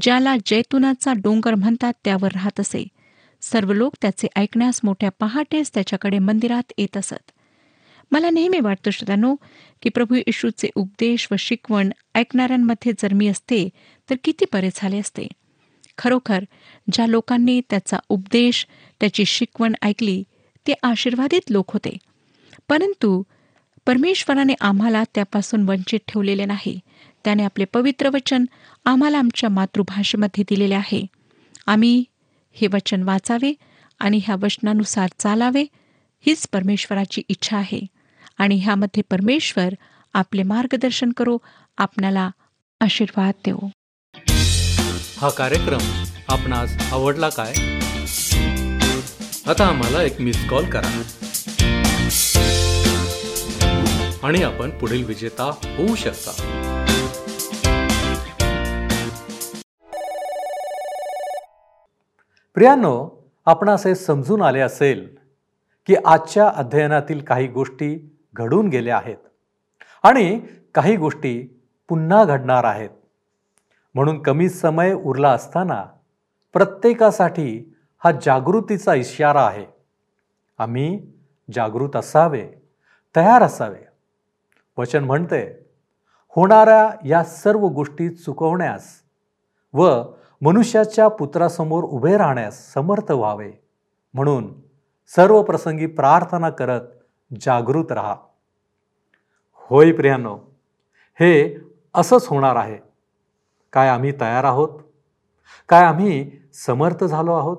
ज्याला 0.02 0.36
जैतुनाचा 0.46 1.14
डोंगर 1.14 1.56
म्हणतात 1.56 1.94
त्यावर 2.04 2.32
राहत 2.32 2.60
असे. 2.60 2.88
सर्व 3.42 3.74
लोक 3.74 3.94
त्याचे 4.02 4.28
ऐकण्यास 4.36 4.82
मोठ्या 4.84 5.10
पहाटेस 5.20 5.74
त्याच्याकडे 5.74 6.20
मंदिरात 6.20 6.74
येत 6.78 6.98
असत. 6.98 7.32
मला 8.12 8.30
नेहमी 8.30 8.60
वाटतं 8.60 8.92
श्रोत्यानो 8.92 9.36
की 9.82 9.90
प्रभू 9.90 10.16
येशूचे 10.16 10.70
उपदेश 10.76 11.28
व 11.32 11.36
शिकवण 11.40 11.90
ऐकणाऱ्यांमध्ये 12.16 12.94
जर 13.00 13.14
मी 13.14 13.28
असते 13.28 13.70
तर 14.10 14.16
किती 14.24 14.46
बरे 14.54 14.70
झाले 14.76 15.00
असते. 15.00 15.28
खरोखर 16.02 16.44
ज्या 16.92 17.08
लोकांनी 17.08 17.62
त्याचा 17.70 17.98
उपदेश 18.10 18.68
त्याची 19.00 19.26
शिकवण 19.26 19.74
ऐकली 19.82 20.24
ते 20.68 20.74
आशीर्वादित 20.84 21.52
लोक 21.52 21.74
होते. 21.74 21.98
परंतु 22.70 23.24
परमेश्वराने 23.86 24.54
आम्हाला 24.62 25.04
त्यापासून 25.16 25.70
वंचित 25.70 26.00
ठेवलेले 26.08 26.46
नाही. 26.46 26.80
त्याने 27.24 27.44
आपले 27.44 27.66
पवित्र 27.66 28.10
वचन 28.10 28.46
आम्हाला 28.86 29.18
आमच्या 29.18 29.50
मातृभाषेमध्ये 29.50 30.44
दिलेले 30.50 30.76
आहे. 30.76 31.06
आम्ही 31.68 32.04
हे 32.54 32.68
वचन 32.68 33.04
वाचावे 33.04 33.54
आणि 34.00 34.20
ह्या 34.24 34.36
वचनानुसार 34.42 35.10
चालावे 35.20 35.64
हीच 36.26 36.48
परमेश्वराची 36.54 37.22
इच्छा 37.30 37.58
आहे. 37.58 37.80
आणि 38.38 38.56
ह्यामध्ये 38.56 39.04
परमेश्वर 39.12 39.74
आपले 40.14 40.44
मार्गदर्शन 40.44 41.12
करो 41.12 41.38
आपणाला 41.78 42.30
आशीर्वाद 42.80 43.34
देऊ 43.46 43.60
हा 45.22 45.30
कार्यक्रम 45.30 46.04
आपणास 46.30 46.94
आवडला 46.94 47.30
काय? 47.30 47.54
आता 49.48 49.66
आम्हाला 49.66 50.04
एक 50.04 50.22
मिस 50.22 50.50
कॉल 50.50 50.66
करा. 50.66 51.02
आणि 54.24 54.44
आपण 54.44 54.70
पुढील 54.70 55.06
विजेता 55.06 55.44
होऊ 55.44 55.96
शकता. 55.96 56.32
प्रियानो 62.54 63.10
आपणास 63.46 63.88
हे 63.88 63.96
समजून 63.96 64.42
आले 64.42 64.60
असेल 64.60 65.18
की 65.88 65.96
आजच्या 66.06 66.52
अध्ययनातील 66.56 67.20
काही 67.20 67.48
गोष्टी 67.48 68.18
घडून 68.34 68.68
गेल्या 68.68 68.98
आहेत. 68.98 69.18
आणि 70.04 70.42
काही 70.76 70.96
गोष्टी 70.96 71.62
पुन्हा 71.90 72.24
घडणार 72.26 72.64
आहेत. 72.64 72.90
म्हणून 73.96 74.22
कमी 74.22 74.50
समय 74.50 74.94
उरला 74.94 75.32
असताना 75.32 75.86
प्रत्येकासाठी 76.54 77.76
हा 78.04 78.12
जागृतीचा 78.12 78.94
इशारा 78.94 79.46
आहे. 79.46 79.66
आम्ही 80.58 81.12
जागृत 81.54 81.96
असावे 81.96 82.48
तयार 83.16 83.44
असावे. 83.44 83.88
वचन 84.78 85.04
म्हणते 85.04 85.66
होणाऱ्या 86.30 86.90
या 87.06 87.24
सर्व 87.24 87.68
गोष्टी 87.68 88.10
चुकवण्यास 88.10 89.02
व 89.74 90.02
मनुष्याच्या 90.42 91.08
पुत्रासमोर 91.08 91.84
उभे 91.84 92.18
राहण्यास 92.18 92.74
समर्थ 92.74 93.12
व्हावे. 93.12 93.52
म्हणून 94.14 94.54
सर्व 95.08 95.44
प्रसंगी 95.44 95.86
प्रार्थना 95.86 96.50
करत 96.50 96.82
जागृत 97.42 97.92
राहा. 97.92 98.16
होय 99.56 99.92
प्रियानो 99.92 100.40
हे 101.20 101.58
असंच 101.94 102.28
होणार 102.28 102.56
आहे. 102.56 102.91
काय 103.74 103.90
आम्ही 103.90 104.12
तयार 104.20 104.44
आहोत? 104.44 104.80
काय 105.70 105.84
आम्ही 105.84 106.32
समर्थ 106.54 107.04
झालो 107.04 107.34
आहोत? 107.34 107.58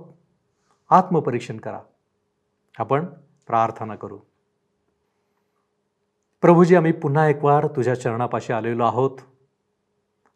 आत्मपरीक्षण 0.91 1.57
करा. 1.57 1.81
आपण 2.79 3.05
प्रार्थना 3.47 3.97
करू. 3.97 4.19
प्रभूजी 6.41 6.77
आम्ही 6.77 6.93
पुन्हा 6.93 7.29
एक 7.29 7.45
वार 7.45 7.67
तुझ्या 7.67 7.95
चरणापाशी 7.95 8.53
आलेलो 8.53 8.85
आहोत. 8.85 9.19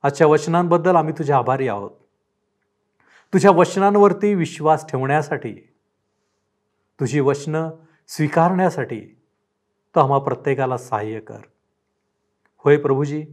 आजच्या 0.03 0.27
वचनांबद्दल 0.27 0.97
आम्ही 0.97 1.15
तुझे 1.19 1.33
आभारी 1.33 1.69
आहोत. 1.69 1.91
तुझ्या 3.33 3.51
वचनांवरती 3.51 4.35
विश्वास 4.35 4.87
ठेवण्यासाठी 4.89 5.55
तुझी 7.01 7.21
वचनं 7.21 7.71
स्वीकारण्यासाठी 8.09 9.01
तो 9.95 10.01
आम्हा 10.01 10.19
प्रत्येकाला 10.19 10.79
सहाय्य 10.79 11.21
कर. 11.21 11.39
होय 12.57 12.77
प्रभूजी 12.77 13.25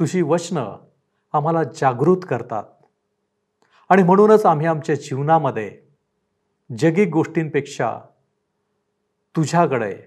तुझी 0.00 0.22
वचनं 0.22 0.76
आम्हाला 1.32 1.62
जागृत 1.62 2.16
करतात. 2.30 2.64
आणि 3.88 4.02
म्हणूनच 4.02 4.46
आम्ही 4.46 4.66
आमच्या 4.66 4.94
जीवनामध्ये 4.94 5.82
जगिक 6.78 7.08
गोष्टींपेक्षा 7.08 8.00
तुझ्याकडे 9.36 9.98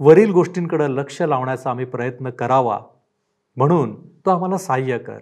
वरील 0.00 0.32
गोष्टींकडे 0.32 0.84
लक्ष 0.84 1.22
लावण्याचा 1.22 1.70
आम्ही 1.70 1.84
प्रयत्न 1.84 2.30
करावा. 2.30 2.80
म्हणून 3.56 4.08
तो 4.08 4.30
आम्हाला 4.30 4.58
सहाय्य 4.58 4.98
कर. 4.98 5.18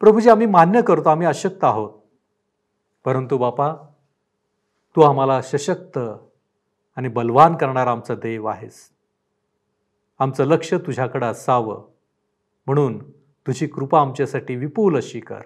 प्रभूजी 0.00 0.30
आम्ही 0.30 0.46
मान्य 0.46 0.82
करतो 0.82 1.08
आम्ही 1.08 1.26
अशक्त 1.26 1.64
आहोत. 1.64 1.90
परंतु 3.04 3.38
बापा 3.38 3.74
तू 4.96 5.00
आम्हाला 5.00 5.42
सशक्त 5.42 5.98
आणि 6.96 7.08
बलवान 7.08 7.56
करणारा 7.56 7.90
आमचा 7.90 8.14
देव 8.14 8.46
आहेस. 8.46 8.90
आमचं 10.18 10.44
लक्ष 10.44 10.74
तुझ्याकडं 10.74 11.26
असावं. 11.26 11.84
म्हणून 12.66 13.17
तुझी 13.48 13.66
कृपा 13.66 14.00
आमच्यासाठी 14.00 14.56
विपुल 14.56 14.96
अशी 14.96 15.20
कर. 15.20 15.40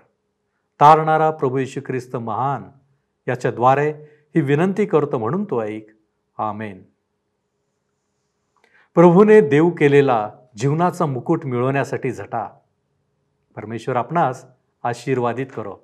तारणारा 0.81 1.31
प्रभू 1.31 1.59
येशू 1.59 1.81
ख्रिस्त 1.87 2.17
महान 2.17 2.63
याच्याद्वारे 3.29 3.91
ही 4.35 4.41
विनंती 4.41 4.87
करतो 4.87 5.19
म्हणून 5.19 5.45
तो 5.45 5.63
ऐक. 5.63 5.87
आमेन. 6.39 6.83
प्रभूने 8.95 9.41
देव 9.41 9.71
केलेला 9.71 10.31
जीवनाचा 10.57 11.07
मुकुट 11.07 11.47
मिळवण्यासाठी 11.47 12.13
झटा. 12.13 12.59
परमेश्वर 13.57 13.97
आपणास 13.97 14.45
आशीर्वादित 14.83 15.47
करो. 15.57 15.77